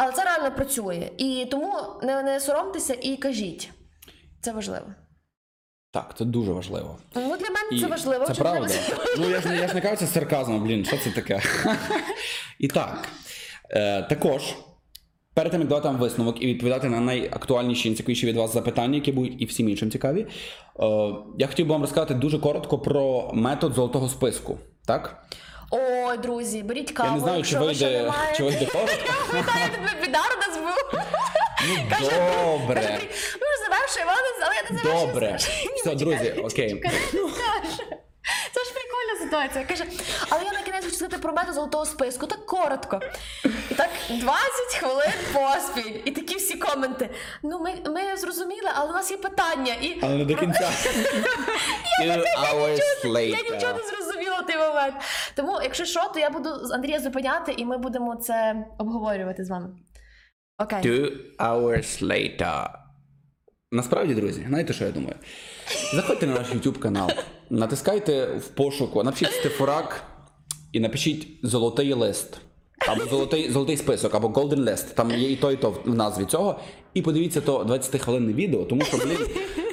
[0.00, 1.10] Але це реально працює.
[1.18, 3.70] І тому не, не соромтеся і кажіть.
[4.40, 4.86] Це важливо.
[5.92, 6.98] Так, це дуже важливо.
[7.14, 8.26] Ну для мене І це важливо.
[8.26, 8.74] Це правда.
[9.18, 11.42] Ну я ж, я ж не кажу це сарказмом, блін, що це таке?
[12.58, 13.08] І так.
[13.70, 14.42] Е, також,
[15.34, 18.94] перед тим, як давати вам висновок і відповідати на найактуальніші і цікавіші від вас запитання,
[18.94, 20.26] які будуть і всім іншим цікаві, е,
[21.38, 24.58] я хотів би вам розказати дуже коротко про метод золотого списку.
[24.86, 25.28] Так?
[25.70, 27.08] Ой, друзі, беріть каву.
[27.08, 28.96] Я не знаю, чи якщо ви ще не вийде, чи вийде коротко.
[29.72, 31.00] Тебе бідар нас був.
[31.68, 32.98] Ну, добре.
[33.40, 35.06] Ми вже завершуємо, але, але я не завершую.
[35.06, 35.38] Добре.
[35.76, 36.82] Все, друзі, окей.
[38.54, 39.64] Це ж прикольна ситуація.
[39.64, 39.84] Каже,
[40.30, 43.00] але я на кінець хочу сказати про метод золотого списку, так коротко.
[43.70, 44.30] І так 20
[44.80, 46.00] хвилин поспіль.
[46.04, 47.10] І такі всі коменти.
[47.42, 49.74] Ну, ми, ми зрозуміли, але у нас є питання.
[49.74, 50.70] І Але не до кінця.
[52.02, 53.54] Two hours Я later.
[53.54, 54.94] нічого не зрозуміла в той момент.
[55.34, 59.50] Тому, якщо що, то я буду з Андрія зупиняти, і ми будемо це обговорювати з
[59.50, 59.68] вами.
[60.58, 60.78] Окей.
[60.78, 62.68] Two hours later.
[63.72, 65.14] Насправді, друзі, знаєте, що я думаю?
[65.94, 67.10] Заходьте на наш YouTube канал,
[67.50, 70.04] натискайте в пошуку, напишіть Стефурак
[70.72, 72.40] і напишіть золотий лист.
[72.88, 74.94] Або золотий, золотий список, або Golden List.
[74.94, 76.60] Там є і то, і то в назві цього.
[76.94, 79.18] І подивіться то 20-хвилинне відео, тому що, блін,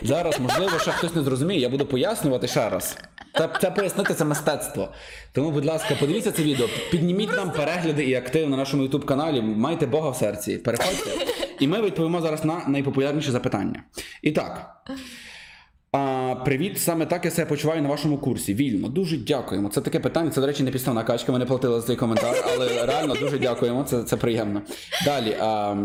[0.03, 2.97] зараз, можливо, ще хтось не зрозуміє, я буду пояснювати ще раз.
[3.38, 4.89] Це, це пояснити це мистецтво.
[5.34, 9.41] Тому, будь ласка, подивіться це відео, підніміть нам перегляди і актив на нашому YouTube каналі.
[9.41, 10.57] Майте Бога в серці.
[10.57, 11.11] Переходьте.
[11.59, 13.84] І ми відповімо зараз на найпопулярніші запитання.
[14.21, 14.82] І так.
[15.95, 18.53] А, привіт, саме так я себе почуваю на вашому курсі.
[18.53, 19.69] Вільно, дуже дякуємо.
[19.69, 20.29] Це таке питання.
[20.29, 21.31] Це, до речі, не підставна качка.
[21.31, 23.83] Ми не платили за цей коментар, але реально дуже дякуємо.
[23.83, 24.61] Це, це приємно.
[25.05, 25.37] Далі.
[25.39, 25.75] А,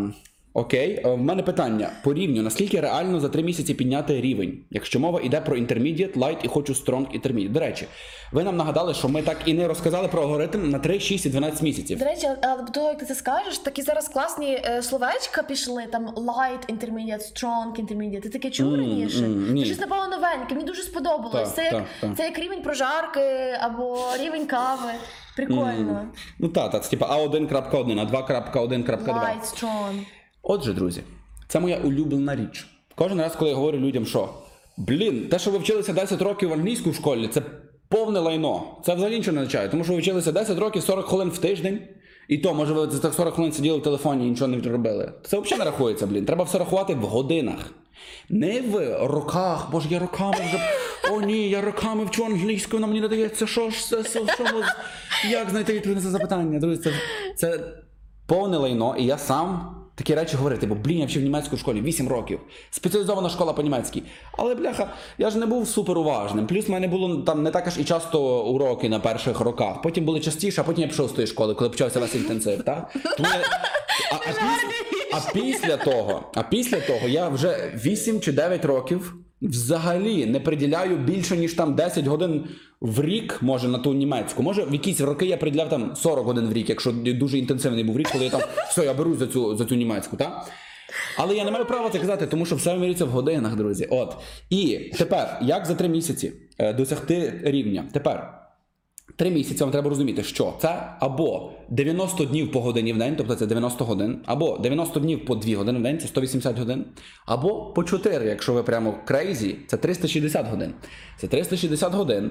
[0.61, 2.43] окей, в мене питання по рівню.
[2.43, 4.59] Наскільки реально за три місяці підняти рівень?
[4.71, 7.49] Якщо мова йде про intermediate, light і хочу strong intermediate.
[7.53, 7.87] До речі,
[8.33, 11.31] ви нам нагадали, що ми так і не розказали про алгоритм на 3, 6 і
[11.31, 11.99] 12 місяців.
[11.99, 15.87] До речі, але до того, як ти це скажеш, такі зараз класні е, словечка пішли,
[15.93, 18.21] там light intermediate, strong intermediate.
[18.21, 19.25] Ти таке чув раніше?
[19.59, 21.55] Це щось напевно новеньке, мені дуже сподобалось.
[21.55, 23.21] Це, як, це як рівень прожарки
[23.61, 24.93] або рівень кави.
[25.37, 26.07] Прикольно.
[26.39, 29.05] Ну так, так, це типа А1.1, а 2.1.2.
[29.05, 30.20] Light, strong.
[30.43, 31.03] Отже, друзі,
[31.49, 32.67] це моя улюблена річ.
[32.95, 34.29] Кожен раз, коли я говорю людям, що
[34.77, 37.43] блін, те, що ви вчилися 10 років англійську в школі, це
[37.89, 38.63] повне лайно.
[38.85, 41.81] Це взагалі нічого не означає, тому що ви вчилися 10 років 40 хвилин в тиждень.
[42.29, 45.13] І то, може, ви за тих 40 хвилин сиділи в телефоні і нічого не робили.
[45.23, 46.25] Це взагалі не рахується, блін.
[46.25, 47.73] Треба все рахувати в годинах.
[48.29, 50.61] Не в роках, боже, я роками вже.
[51.13, 53.47] О, ні, я роками вчу англійську, вона мені не дається.
[53.47, 54.05] Що ж це?
[54.05, 54.45] Що, що,
[55.31, 56.59] як знайти відповідь на це запитання?
[56.59, 56.93] Друзі, це,
[57.37, 57.61] це
[58.27, 62.09] повне лайно, і я сам такі речі говорити, бо блін, я вчив в школі 8
[62.09, 62.41] років.
[62.71, 64.03] Спеціалізована школа по-німецькій.
[64.33, 66.47] Але бляха, я ж не був супер уважним.
[66.47, 69.83] Плюс в мене було там не так аж і часто уроки на перших роках.
[69.83, 72.63] Потім були частіше, а потім я пішов з тої школи, коли почався весь інтенсив.
[72.63, 72.97] Так?
[73.17, 73.41] Тому я...
[74.13, 74.51] а, а, після,
[75.13, 79.15] а після того, а після того я вже 8 чи 9 років.
[79.43, 82.45] Взагалі не приділяю більше, ніж там 10 годин
[82.81, 84.43] в рік, може, на ту німецьку.
[84.43, 87.99] Може, в якісь роки я приділяв там 40 годин в рік, якщо дуже інтенсивний був
[87.99, 90.51] рік, коли я там все, я беру за цю, за цю німецьку, так?
[91.17, 93.87] Але я не маю права це казати, тому що все вимірюється в годинах, друзі.
[93.91, 94.17] От.
[94.51, 97.85] І тепер, як за три місяці е, досягти рівня?
[97.93, 98.40] Тепер.
[99.17, 103.35] Три місяці вам треба розуміти, що це або 90 днів по годині в день, тобто
[103.35, 106.85] це 90 годин, або 90 днів по 2 години в день, це 180 годин,
[107.27, 110.75] або по 4, якщо ви прямо крейзі, це 360 годин.
[111.19, 112.31] Це 360 годин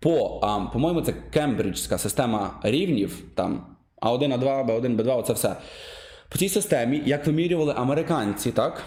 [0.00, 0.40] по,
[0.72, 3.66] по-моєму, це кембриджська система рівнів, там
[4.02, 5.56] А1, А2, Б1, Б2, оце все.
[6.28, 8.82] По цій системі, як вимірювали американці, так,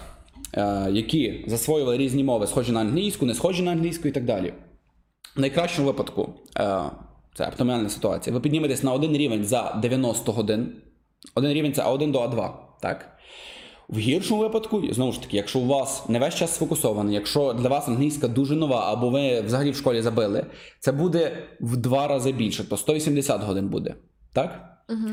[0.54, 4.54] е, які засвоювали різні мови, схожі на англійську, не схожі на англійську і так далі.
[5.36, 6.80] В найкращому випадку, е,
[7.34, 10.72] це оптимальна ситуація, ви підніметесь на один рівень за 90 годин.
[11.34, 12.50] Один рівень це А1 до А2.
[12.80, 13.20] Так?
[13.88, 17.68] В гіршому випадку, знову ж таки, якщо у вас не весь час сфокусований, якщо для
[17.68, 20.46] вас англійська дуже нова, або ви взагалі в школі забили,
[20.80, 23.94] це буде в два рази більше, то 180 годин буде.
[24.32, 24.78] Так?
[24.88, 25.10] Угу.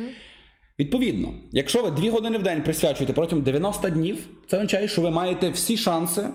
[0.80, 5.12] Відповідно, якщо ви 2 години в день присвячуєте протягом 90 днів, це означає, що ви
[5.12, 6.30] маєте всі шанси е,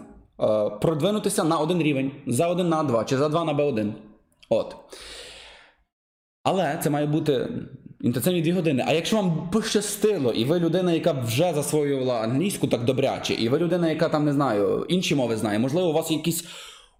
[0.80, 3.92] продвинутися на один рівень, за один на А2 чи за 2 на Б1.
[4.48, 4.76] От.
[6.42, 7.48] Але це має бути
[8.00, 8.84] інтенсивні 2 години.
[8.86, 13.58] А якщо вам пощастило, і ви людина, яка вже засвоювала англійську так добряче, і ви
[13.58, 16.44] людина, яка там не знаю, інші мови знає, можливо, у вас якісь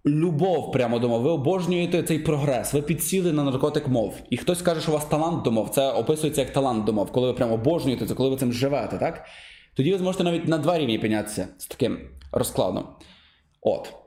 [0.05, 1.21] любов прямо до мов.
[1.21, 2.73] Ви обожнюєте цей прогрес.
[2.73, 4.15] Ви підсіли на наркотик мов.
[4.29, 5.69] І хтось каже, що у вас талант до мов.
[5.69, 8.97] Це описується як талант до мов, коли ви прямо обожнюєте це, коли ви цим живете,
[8.97, 9.25] так?
[9.75, 11.99] Тоді ви зможете навіть на два рівні піднятися з таким
[12.31, 12.87] розкладом.
[13.61, 14.02] От.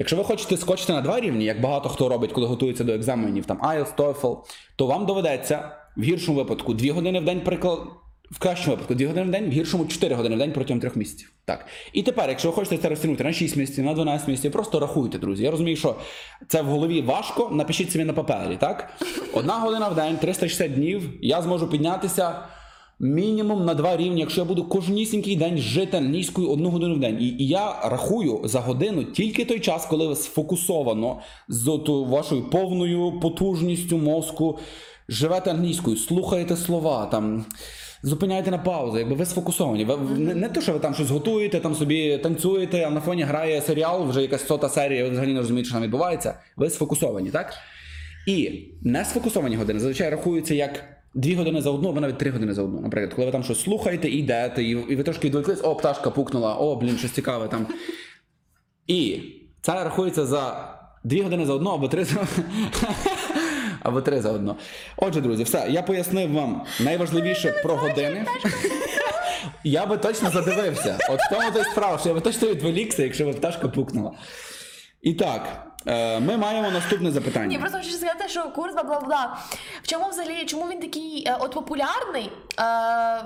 [0.00, 3.46] Якщо ви хочете скочити на два рівні, як багато хто робить, коли готується до екзаменів,
[3.46, 4.38] там IELTS, TOEFL,
[4.76, 7.78] то вам доведеться в гіршому випадку 2 години в день приклад.
[8.30, 10.90] В кращому випадку 2 години в день, в гіршому 4 години в день протягом 3
[10.94, 11.32] місяців.
[11.44, 11.66] Так.
[11.92, 15.18] І тепер, якщо ви хочете це розтягнути на 6 місяців, на 12 місяців, просто рахуйте,
[15.18, 15.44] друзі.
[15.44, 15.96] Я розумію, що
[16.48, 18.90] це в голові важко, напишіть собі на папері, так?
[19.32, 22.42] Одна година в день, 360 днів, я зможу піднятися
[23.00, 27.16] мінімум на два рівні, якщо я буду кожнісінький день жити англійською одну годину в день.
[27.20, 33.20] І, і я рахую за годину тільки той час, коли ви сфокусовано з вашою повною
[33.20, 34.58] потужністю мозку
[35.08, 37.44] живете англійською, слухаєте слова там.
[38.02, 39.84] Зупиняйте на паузу, якби ви сфокусовані.
[39.84, 43.22] Ви, не, не то, що ви там щось готуєте, там собі танцюєте, а на фоні
[43.22, 46.38] грає серіал, вже якась сота серія, ви взагалі не розумієте, що там відбувається.
[46.56, 47.54] Ви сфокусовані, так?
[48.26, 52.54] І не сфокусовані години зазвичай рахуються як дві години за одну, або навіть три години
[52.54, 52.80] за одну.
[52.80, 56.10] Наприклад, коли ви там щось слухаєте і йдете, і, і ви трошки відвлеклись, о, пташка
[56.10, 57.66] пукнула, о, блін, щось цікаве там.
[58.86, 59.20] І
[59.62, 62.16] це рахується за дві години за одну, або три за
[63.82, 64.56] або три за одну.
[64.96, 68.26] Отже, друзі, все, я пояснив вам найважливіше про години.
[69.64, 70.98] Я би точно задивився.
[71.10, 74.12] От в тому то й справа, що я би точно відволікся, якщо би пташка пукнула.
[75.02, 77.46] І так, е, ми маємо наступне запитання.
[77.46, 79.38] Ні, просто хочу сказати, що курс бла бла бла.
[79.82, 82.32] В чому взагалі, чому він такий е, от популярний?
[82.60, 83.24] Е,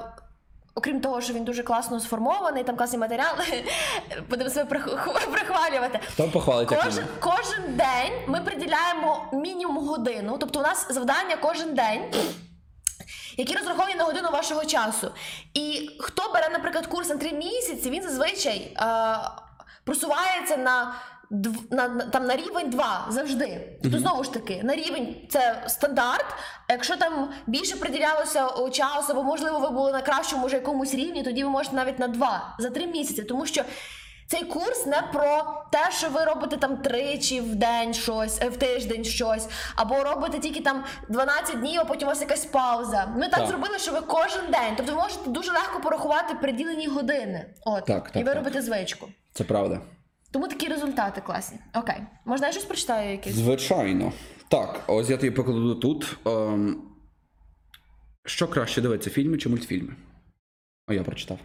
[0.75, 3.45] окрім того, що він дуже класно сформований, там класні матеріали,
[4.31, 6.01] будемо себе прих- прихвалювати.
[6.13, 7.17] Хто похвалить як Кожен, мене?
[7.21, 10.37] кожен день ми приділяємо мінімум годину.
[10.41, 12.03] Тобто у нас завдання кожен день.
[13.37, 15.11] Які розраховані на годину вашого часу.
[15.55, 18.85] І хто бере, наприклад, курс на три місяці, він зазвичай е,
[19.85, 20.95] просувається на,
[21.71, 23.79] на, на, там, на рівень 2 завжди.
[23.83, 26.27] Тобто, знову ж таки, на рівень це стандарт.
[26.69, 31.23] Якщо там більше приділялося о, часу, або можливо ви були на кращому вже якомусь рівні,
[31.23, 33.23] тоді ви можете навіть на 2 за 3 місяці.
[33.23, 33.63] Тому що
[34.27, 38.57] цей курс не про те, що ви робите там тричі в день щось, е, в
[38.57, 43.07] тиждень щось, або робите тільки там 12 днів, а потім у вас якась пауза.
[43.17, 43.49] Ми так, Так.
[43.49, 44.75] зробили, що ви кожен день.
[44.77, 47.47] Тобто ви можете дуже легко порахувати приділені години.
[47.65, 48.35] От Так, так, і ви так.
[48.35, 49.09] робите звичку.
[49.33, 49.81] Це правда.
[50.35, 51.59] Тому такі результати класні.
[51.75, 51.97] Окей.
[52.25, 53.35] Можна я щось прочитаю якесь?
[53.35, 54.13] Звичайно.
[54.49, 56.17] Так, ось я тобі покладу тут.
[56.27, 56.83] Ем,
[58.27, 59.93] що краще дивитися, фільми чи мультфільми?
[60.89, 61.39] О, я прочитав.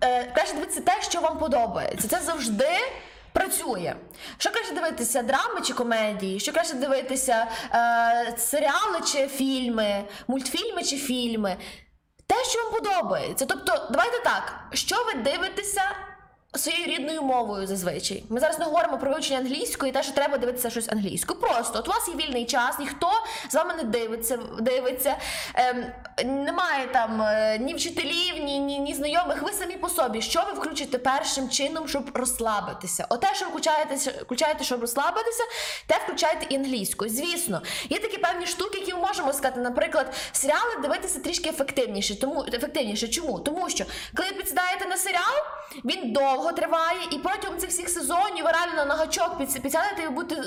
[0.00, 2.08] Е, краще дивитися те, що вам подобається.
[2.08, 2.68] Це завжди.
[3.32, 3.94] Працює.
[4.38, 6.40] Що краще дивитися, драми чи комедії?
[6.40, 11.56] Що краще дивитися е, серіали чи фільми, мультфільми чи фільми?
[12.26, 13.46] Те, що вам подобається.
[13.46, 15.82] Тобто, давайте так, що ви дивитеся
[16.58, 18.24] своєю рідною мовою зазвичай.
[18.28, 21.40] Ми зараз не говоримо про вивчення англійської те, що треба дивитися щось англійською.
[21.40, 23.10] Просто от у вас є вільний час, ніхто
[23.48, 25.16] з вами не дивиться, дивиться.
[25.54, 25.84] Ем,
[26.24, 29.42] немає там е, ні вчителів, ні, ні, ні знайомих.
[29.42, 30.22] Ви самі по собі.
[30.22, 33.06] Що ви включите першим чином, щоб розслабитися?
[33.08, 35.42] Оте, що ви включаєте, включаєте, щоб розслабитися,
[35.86, 37.10] те включаєте і англійською.
[37.10, 39.60] Звісно, є такі певні штуки, які ми можемо сказати.
[39.60, 42.20] Наприклад, серіали дивитися трішки ефективніше.
[42.20, 43.08] Тому ефективніше.
[43.08, 43.38] Чому?
[43.38, 43.84] Тому що
[44.16, 45.34] коли ви підсідаєте на серіал,
[45.84, 50.08] він довго триває, і протягом цих всіх сезонів ви реально на гачок підс- підсядете і
[50.08, 50.42] будете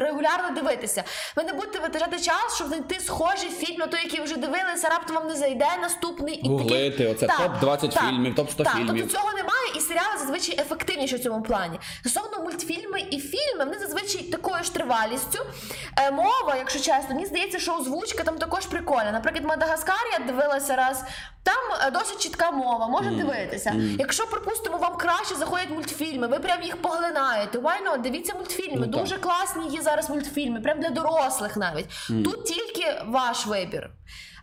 [0.00, 1.04] регулярно дивитися.
[1.36, 4.88] Ви не будете витрачати час, щоб знайти схожий фільм на той, який ви вже дивилися,
[4.88, 8.96] раптом вам не зайде наступний і Гуглити, оце Так, топ-20 так, фільмів, топ-100 так, фільмів.
[9.02, 11.78] Тобто цього немає, і серіали зазвичай ефективніші в цьому плані.
[12.06, 15.46] Стосовно мультфільми і фільми, вони зазвичай такою ж тривалістю.
[15.98, 19.12] Е, мова, якщо чесно, мені здається, що озвучка там також прикольна.
[19.12, 21.04] Наприклад, Мадагаскар я дивилася раз.
[21.44, 21.54] Там
[21.86, 23.74] е, досить чітка мова, можна дивитися.
[23.98, 27.58] Якщо, припустимо, вам краще заходять мультфільми, ви прям їх поглинаєте.
[27.58, 28.00] Why not?
[28.00, 28.86] Дивіться мультфільми.
[28.86, 29.00] Ну, так.
[29.02, 31.86] Дуже класні є зараз мультфільми, прям для дорослих навіть.
[32.24, 33.90] Тут тільки ваш вибір.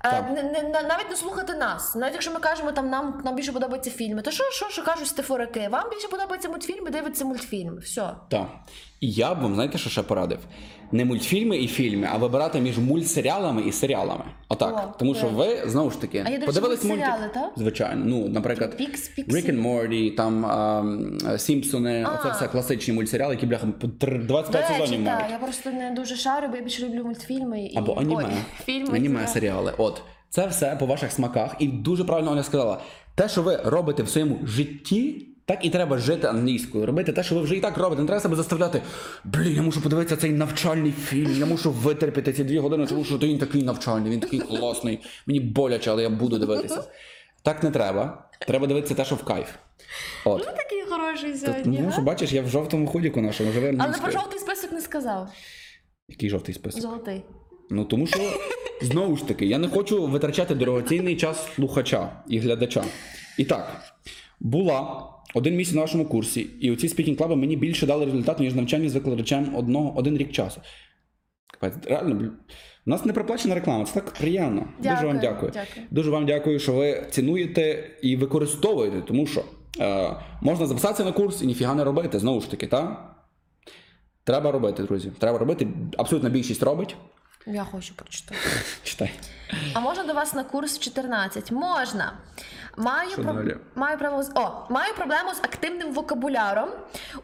[0.05, 0.29] Е, Так.
[0.31, 1.95] не, не- навіть не слухати нас.
[1.95, 5.07] Навіть якщо ми кажемо, там нам, нам більше подобаються фільми, то що, що, що кажуть
[5.07, 5.69] стефорики?
[5.71, 7.79] Вам більше подобаються мультфільми, дивиться мультфільми.
[7.79, 8.09] Все.
[8.29, 8.47] Так.
[9.01, 10.39] І я б вам, знаєте, що ще порадив?
[10.91, 14.23] Не мультфільми і фільми, а вибирати між мультсеріалами і серіалами.
[14.49, 14.89] Отак.
[14.89, 17.33] О, Тому що ви знову ж таки А є, до речі, подивились мультсеріали, мультик.
[17.33, 17.51] так?
[17.57, 18.01] Звичайно.
[18.05, 19.37] Ну, наприклад, Пікс, Піксі.
[19.37, 20.45] Rick and Morty, там
[21.37, 22.19] Сімпсони, А.
[22.19, 25.19] оце все класичні мультсеріали, які бляха по тр- 25 До сезонів речі, мають.
[25.21, 28.23] так, я просто не дуже шарю, бо я більше люблю мультфільми і Або аніме.
[28.27, 28.33] Ой,
[28.65, 28.97] фільми.
[28.97, 29.73] аніме серіали.
[29.77, 30.01] От.
[30.29, 31.55] Це все по ваших смаках.
[31.59, 32.77] І дуже правильно Оля сказала:
[33.15, 36.85] те, що ви робите в своєму житті, так і треба жити англійською.
[36.85, 38.01] Робити те, що ви вже і так робите.
[38.01, 38.81] Не треба себе заставляти.
[39.23, 43.17] Блін, я мушу подивитися цей навчальний фільм, я мушу витерпіти ці дві години, тому що
[43.17, 44.99] він такий навчальний, він такий класний.
[45.25, 46.83] Мені боляче, але я буду дивитися.
[47.43, 48.29] Так не треба.
[48.39, 49.47] Треба дивитися те, що в кайф.
[50.25, 50.45] От.
[50.47, 54.11] Ну такий хороший Тут, ну, що бачиш, я в жовтому худіку нашому живе Але про
[54.11, 55.29] жовтий список не сказав.
[56.07, 56.81] Який жовтий список?
[56.81, 57.23] Золотий.
[57.69, 58.19] Ну тому що
[58.81, 62.83] знову ж таки, я не хочу витрачати дорогоцінний час слухача і глядача.
[63.37, 63.81] І так,
[64.39, 68.43] була один місяць на вашому курсі, і оці speaking club и мені більше дали результату,
[68.43, 70.61] ніж навчання з викладачем одного один рік часу.
[71.85, 72.31] Реально,
[72.85, 74.67] у нас не проплачена реклама, це так приємно.
[74.79, 75.51] Дуже вам дякую.
[75.53, 75.85] дякую.
[75.91, 79.43] Дуже вам дякую, що ви цінуєте і використовуєте, тому що
[79.79, 83.15] е, можна записатися на курс і ніфіга не робити, знову ж таки, так?
[84.23, 85.11] Треба робити, друзі.
[85.19, 85.67] Треба робити.
[85.97, 86.95] Абсолютно більшість робить.
[87.47, 88.39] Я хочу прочитати.
[88.83, 89.11] Читай.
[89.73, 91.51] А можна до вас на курс в 14?
[91.51, 92.13] Можна.
[92.77, 93.57] Маю, Що про- далі?
[93.75, 94.31] маю, з...
[94.35, 96.69] О, маю проблему з активним вокабуляром.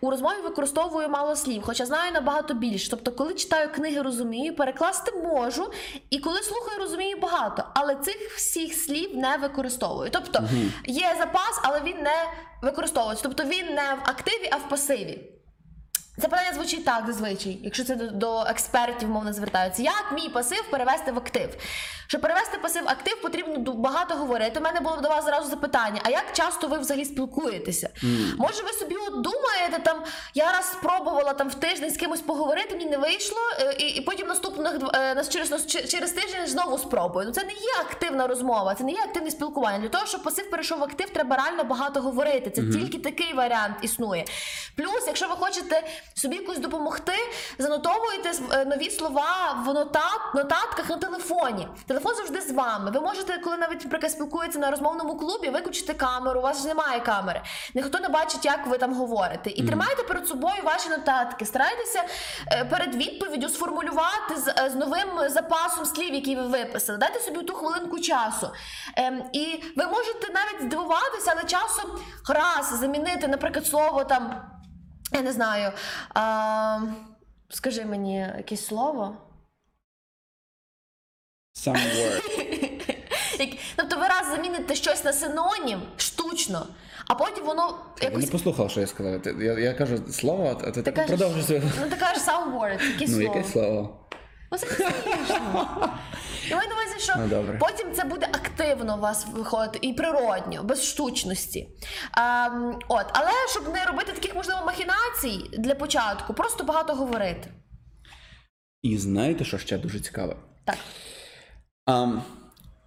[0.02, 2.90] У розмові використовую мало слів, хоча знаю набагато більше.
[2.90, 5.72] Тобто, коли читаю книги, розумію, перекласти можу,
[6.10, 7.64] і коли слухаю, розумію багато.
[7.74, 10.10] Але цих всіх слів не використовую.
[10.12, 10.44] Тобто
[10.86, 12.16] є запас, але він не
[12.62, 13.24] використовується.
[13.24, 15.32] Тобто він не в активі, а в пасиві.
[16.22, 19.84] Це питання звучить так зазвичай, якщо це до, до експертів мовно звертаються.
[19.84, 21.50] Як мій пасив перевести в актив?
[22.08, 24.60] Щоб перевести пасив в актив, потрібно багато говорити.
[24.60, 27.90] У мене було до вас зразу запитання: а як часто ви взагалі спілкуєтеся?
[28.38, 30.04] Може, ви собі от думаєте, там
[30.34, 34.02] я раз спробувала там в тиждень з кимось поговорити, мені не вийшло, е, і, і
[34.02, 37.26] потім наступних е, через, через тиждень знову спробую.
[37.26, 39.80] Ну це не є активна розмова, це не є активне спілкування.
[39.80, 42.50] Для того, щоб пасив перейшов в актив, треба реально багато говорити.
[42.50, 44.26] Це тільки такий варіант існує.
[44.76, 45.84] Плюс, якщо ви хочете
[46.14, 47.14] собі якось допомогти,
[47.58, 51.68] занотовуєте е, нові слова в нотат, нотатках на телефоні.
[51.88, 52.92] Телефон завжди з вами.
[52.92, 56.40] Ви можете, коли навіть наприклад, спілкуєтеся на розмовному клубі, виключити камеру.
[56.40, 57.42] У вас ж немає камери.
[57.74, 59.50] Ніхто не бачить, як ви там говорите.
[59.50, 61.46] І тримайте перед собою ваші нотатки.
[61.46, 62.04] Старайтеся
[62.52, 66.98] е, перед відповіддю сформулювати з, е, з новим запасом слів, які ви виписали.
[66.98, 68.50] Дайте собі ту хвилинку часу.
[68.98, 72.00] Ем, і ви можете навіть здивуватися, але часом
[72.30, 74.55] раз замінити, наприклад, слово там.
[75.16, 75.72] Я не знаю.
[76.14, 76.80] А,
[77.50, 79.18] скажи мені якесь слово.
[81.56, 82.22] Some word.
[83.76, 86.68] Тобто ви раз заміните щось на синонім штучно,
[87.08, 89.42] а потім воно Я не послухав, що я сказав.
[89.42, 91.64] Я, я кажу слово, а ти так продовжуєш.
[91.82, 93.36] Ну ти кажеш some word, якесь Ну, слово.
[93.38, 94.05] яке слово?
[94.52, 95.90] Ну це смішно.
[96.50, 97.58] Я маю на увазі, що Ну, добре.
[97.60, 101.70] потім це буде активно у вас виходити і природньо, без штучності.
[102.12, 102.50] А,
[102.88, 107.52] от, але щоб не робити таких можливо махінацій для початку, просто багато говорити.
[108.82, 110.36] І знаєте, що ще дуже цікаве?
[110.66, 110.78] Так.
[111.86, 112.08] А,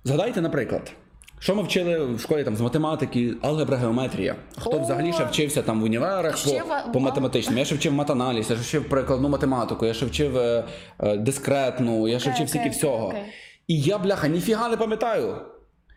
[0.05, 0.93] згадайте, наприклад,
[1.39, 4.37] що ми вчили в школі там, з математики, алгебра, геометрія.
[4.59, 4.81] Хто О!
[4.81, 7.59] взагалі ще вчився там в універах Вчив, по, а- по математичному?
[7.59, 10.65] Я ще вчив матаналіз, я ще вчив прикладну математику, я ще вчив е,
[11.01, 13.07] е, дискретну, я ще Окей, вчив стільки окей, всього.
[13.07, 13.23] окей.
[13.69, 15.37] І я, бляха, ніфіга не пам'ятаю.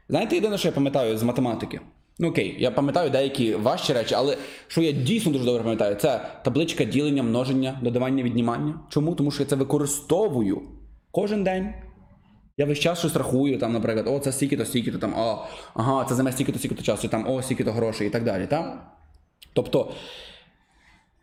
[0.10, 1.80] Знаєте, єдине, що я пам'ятаю з математики?
[2.20, 4.38] Ну окей, я пам'ятаю деякі важчі речі, але
[4.68, 8.80] що я дійсно дуже добре пам'ятаю, це табличка ділення, множення, додавання, віднімання.
[8.90, 9.16] Чому?
[9.16, 10.62] Тому що я це використовую
[11.12, 11.74] кожен день.
[12.62, 16.16] Я весь час щось рахую, там, наприклад, о, це стільки-то, стільки-то, там, о, ага, це
[16.16, 18.48] займе стільки-то, стільки-то часу, там, о, стільки-то грошей і так далі.
[18.48, 18.88] Так?
[19.54, 19.92] Тобто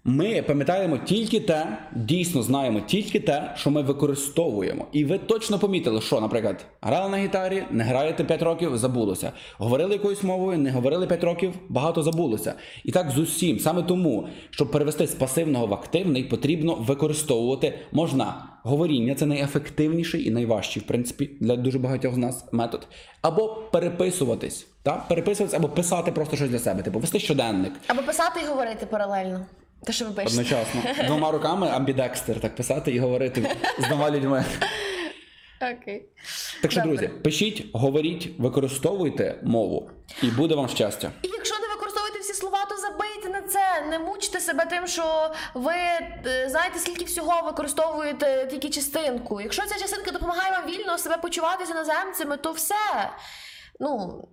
[0.05, 4.87] ми пам'ятаємо тільки те, дійсно знаємо тільки те, що ми використовуємо.
[4.93, 9.33] І ви точно помітили, що, наприклад, грали на гітарі, не граєте 5 років, забулося.
[9.59, 12.55] Говорили якоюсь мовою, не говорили 5 років, багато забулося.
[12.85, 13.59] І так з усім.
[13.59, 18.45] Саме тому, щоб перевести з пасивного в активний, потрібно використовувати можна.
[18.69, 22.87] Говоріння це найефективніший і найважчий, в принципі, для дуже багатьох з нас метод.
[23.23, 25.09] Або переписуватись, так?
[25.09, 27.73] переписуватись, або писати просто щось для себе, типу вести щоденник.
[27.87, 29.47] Або писати і говорити паралельно.
[29.85, 30.33] Те, що ви пишете.
[30.33, 30.81] Одночасно.
[31.07, 34.45] Двома руками амбідекстер, так писати і говорити з двома людьми.
[35.63, 36.03] Окей.
[36.63, 36.97] Так що, Добре.
[36.97, 39.91] друзі, пишіть, говоріть, використовуйте мову,
[40.23, 41.11] і буде вам щастя.
[41.23, 41.55] І якщо
[42.39, 43.87] слова, то забийте на це.
[43.91, 49.41] Не мучте себе тим, що ви е, знаєте, скільки всього використовуєте тільки частинку.
[49.41, 53.11] Якщо ця частинка допомагає вам вільно себе почуватися іноземцями, то все.
[53.81, 54.25] Ну.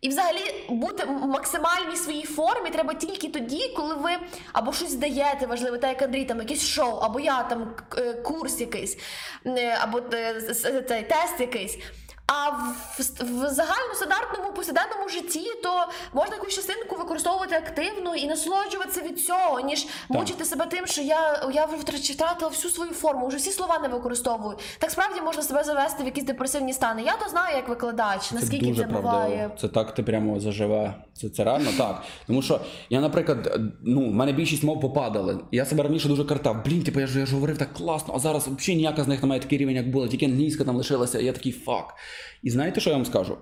[0.00, 4.10] І взагалі бути в максимальній своїй формі треба тільки тоді, коли ви
[4.52, 8.60] або щось здаєте важливе, так як Андрій, там якесь шоу, або я там е, курс
[8.60, 8.98] якийсь,
[9.46, 11.78] е, або тест якийсь.
[12.26, 19.20] А в, в загальностандартному повсякденному житті то можна якусь частинку використовувати активно і насолоджуватися від
[19.20, 23.78] цього, ніж мучити себе тим, що я, я втратила всю свою форму, вже всі слова
[23.78, 24.56] не використовую.
[24.78, 27.02] Так справді можна себе завести в якісь депресивні стани.
[27.02, 29.50] Я то знаю як викладач, наскільки дуже це буває.
[29.60, 30.94] Це так ти прямо заживе.
[31.14, 32.02] Це, це реально так.
[32.26, 32.60] Тому що
[32.90, 35.40] я, наприклад, ну, в мене більшість мов попадали.
[35.52, 36.64] Я себе раніше дуже картав.
[36.64, 39.22] Блін, типу, я ж, я ж говорив так класно, а зараз взагалі ніяка з них
[39.22, 41.94] не має такий рівень, як була, тільки англійська там лишилася, і я такий фак.
[42.42, 43.36] І знаєте, що я вам скажу?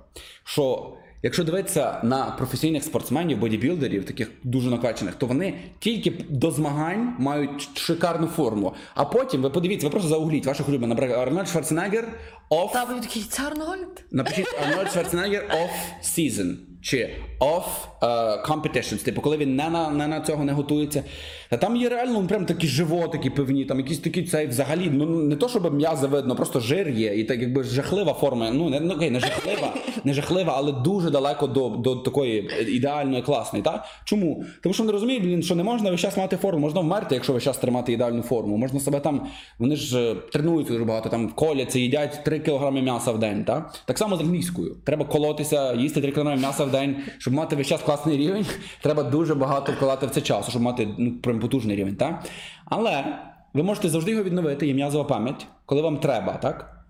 [0.45, 7.15] Що Якщо дивитися на професійних спортсменів, бодібілдерів, таких дуже накачаних, то вони тільки до змагань
[7.19, 8.75] мають шикарну форму.
[8.95, 12.09] А потім ви подивіться, ви просто загугліть ваших улюблених, наприклад, Арнольд Шварценеггер
[12.51, 14.05] off Та він такий це Арнольд.
[14.11, 17.11] Напишіть Арнольд Шварценеггер off season чи
[17.41, 17.65] off
[18.01, 21.05] uh, competitions, типу, коли він не на, не на цього не готується.
[21.53, 25.07] Та там є реально ну, прям такі животики певні, там якісь такі цей взагалі, ну
[25.07, 28.51] не то, щоб м'язи видно, просто жир є, і так якби жахлива форма.
[28.51, 29.75] Ну не, ну, окей, не жахлива,
[30.05, 33.63] не жахлива, але дуже далеко до, до такої ідеальної, класної.
[33.63, 33.85] Та?
[34.05, 34.45] Чому?
[34.63, 37.33] Тому що вони розуміють, блін, що не можна весь час мати форму, можна вмерти, якщо
[37.33, 38.57] весь час тримати ідеальну форму.
[38.57, 39.27] Можна себе там,
[39.59, 43.45] вони ж е, тренуються дуже багато, там коляться, їдять 3 кг м'яса в день.
[43.45, 43.71] Та?
[43.85, 44.77] Так само з англійською.
[44.85, 48.47] Треба колотися, їсти 3 кг м'яса в день, щоб мати весь час класний рівень.
[48.83, 51.97] Треба дуже багато вкладати в це часу, щоб мати ну, прям потужний рівень.
[51.97, 52.23] Та?
[52.65, 53.19] Але
[53.55, 56.85] ви можете завжди його відновити, є м'язова пам'ять, коли вам треба, так?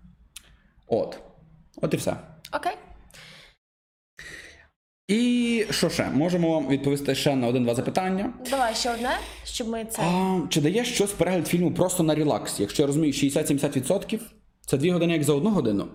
[0.87, 1.19] От.
[1.81, 2.15] От і все.
[2.53, 2.73] Окей.
[5.07, 6.09] І що ще?
[6.09, 8.33] Можемо вам відповісти ще на один-два запитання.
[8.49, 10.01] Давай ще одне, щоб ми це.
[10.01, 12.59] А, чи дає щось перегляд фільму просто на релакс?
[12.59, 14.19] Якщо я розумію, 60-70%
[14.65, 15.87] це 2 години як за одну годину.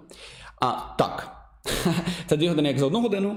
[0.60, 1.36] А так,
[2.26, 3.36] це 2 години як за одну годину.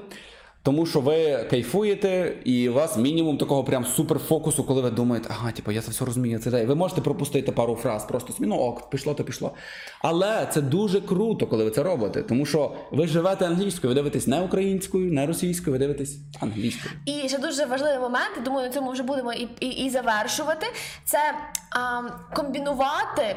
[0.63, 5.51] Тому що ви кайфуєте, і у вас мінімум такого прям суперфокусу, коли ви думаєте, ага,
[5.51, 6.65] типу, я це все розумію, це те».
[6.65, 9.53] Ви можете пропустити пару фраз, просто собі, ну ок, пішло, то пішло.
[10.01, 14.27] Але це дуже круто, коли ви це робите, тому що ви живете англійською, ви дивитесь
[14.27, 16.95] не українською, не російською, ви дивитесь англійською.
[17.05, 20.67] І ще дуже важливий момент, думаю, на цьому вже будемо і, і, і завершувати.
[21.05, 21.19] Це
[21.71, 22.01] а,
[22.35, 23.35] комбінувати е,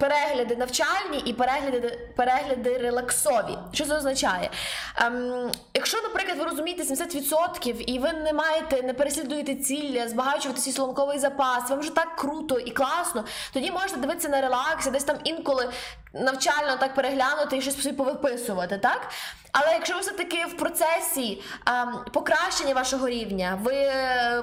[0.00, 3.58] перегляди навчальні і перегляди, перегляди релаксові.
[3.72, 4.50] Що це означає?
[4.96, 10.72] Ем, якщо, наприклад, ви розумієте 70% і ви не маєте, не переслідуєте ціль, збагачувати свій
[10.72, 15.16] словниковий запас, вам вже так круто і класно, тоді можете дивитися на релаксі, десь там
[15.24, 15.68] інколи
[16.14, 19.08] навчально так переглянути і щось собі повиписувати, так?
[19.52, 23.92] Але якщо ви все-таки в процесі ем, покращення вашого рівня, ви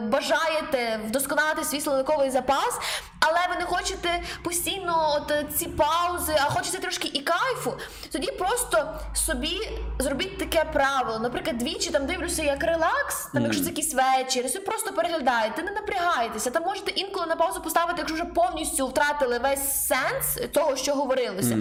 [0.02, 2.80] бажаєте вдосконалити свій словниковий запас,
[3.20, 7.74] але ви не хочете постійно от е, ці паузи, а хочете трошки і кайфу,
[8.12, 9.60] тоді просто собі
[10.00, 11.20] зробіть таке правило.
[11.20, 15.72] Наприклад, двічі там дивлюся як релакс, там якщо це якийсь вечір, собі просто переглядаєте, не
[15.72, 16.52] напрягайтеся.
[16.52, 21.58] Там можете інколи на паузу поставити, якщо вже повністю втратили весь сенс того, що говорилося.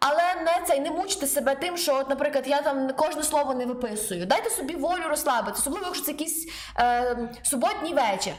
[0.00, 3.66] Але не цей не мучте себе тим, що, от, наприклад, я там кожне слово не
[3.66, 4.26] виписую.
[4.26, 6.48] Дайте собі волю розслабитися, особливо якщо це якийсь
[6.78, 8.32] е, суботній вечір.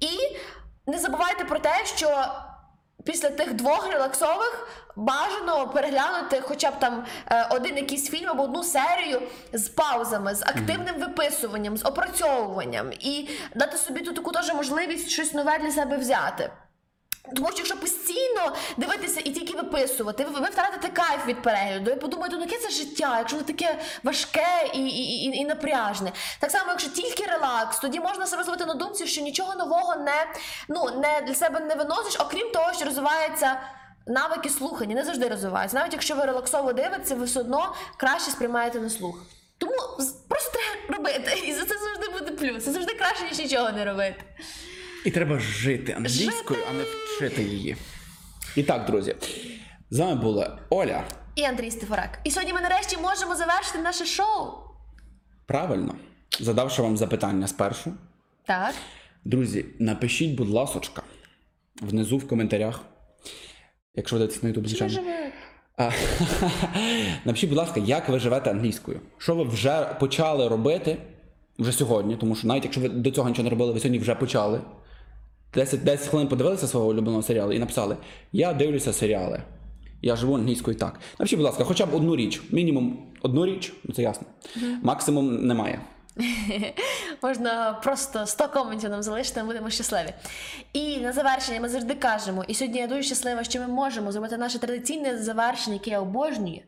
[0.00, 0.08] І
[0.86, 2.26] не забувайте про те, що.
[3.04, 8.64] Після тих двох релаксових бажано переглянути хоча б там е, один якийсь фільм або одну
[8.64, 9.22] серію
[9.52, 15.34] з паузами, з активним виписуванням, з опрацьовуванням і дати собі тут таку теж можливість щось
[15.34, 16.50] нове для себе взяти.
[17.36, 21.90] Тому що якщо постійно дивитися і тільки виписувати, ви, ви втратите кайф від перегляду.
[21.90, 26.12] І подумаєте, ну яке це життя, якщо воно таке важке і, і, і, і напряжне.
[26.40, 30.26] Так само, якщо тільки релакс, тоді можна себе зловити на думці, що нічого нового не,
[30.68, 33.60] ну, не для себе не виносиш, окрім того, що розвивається.
[34.06, 35.76] Навики слухання не завжди розвиваються.
[35.76, 39.22] Навіть якщо ви релаксово дивитеся, ви все одно краще сприймаєте на слух.
[39.58, 39.76] Тому
[40.28, 41.42] просто треба робити.
[41.46, 42.64] І за це завжди буде плюс.
[42.64, 44.24] Це завжди краще, ніж нічого не робити.
[45.04, 46.84] І треба жити англійською, а не
[47.26, 47.76] вчити її.
[48.56, 49.14] І так, друзі,
[49.90, 51.04] з вами була Оля.
[51.34, 52.18] І Андрій Стефорак.
[52.24, 54.48] І сьогодні ми нарешті можемо завершити наше шоу.
[55.46, 55.94] Правильно,
[56.40, 57.92] задавши вам запитання спершу.
[58.46, 58.74] Так.
[59.24, 61.02] Друзі, напишіть, будь ласочка,
[61.82, 62.80] внизу в коментарях.
[63.94, 64.98] Якщо ви дивитесь на YouTube, звичайно.
[67.24, 69.00] Напишіть, будь ласка, як ви живете англійською?
[69.18, 70.96] Що ви вже почали робити
[71.58, 74.14] вже сьогодні, тому що навіть якщо ви до цього нічого не робили, ви сьогодні вже
[74.14, 74.60] почали.
[75.54, 77.96] 10, 10 хвилин подивилися свого улюбленого серіалу і написали:
[78.32, 79.42] Я дивлюся серіали.
[80.02, 81.00] Я живу англійською так.
[81.18, 82.42] Напишіть, будь ласка, хоча б одну річ.
[82.50, 84.26] Мінімум одну річ, ну це ясно.
[84.82, 85.80] Максимум немає.
[87.22, 90.12] Можна просто 100 коментів нам залишити, ми будемо щасливі.
[90.72, 94.36] І на завершення ми завжди кажемо, і сьогодні я дуже щаслива, що ми можемо зробити
[94.36, 96.60] наше традиційне завершення, яке я обожнюю.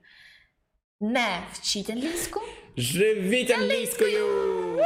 [1.01, 2.41] Не вчіть англійську.
[2.77, 4.27] Живіть англійською!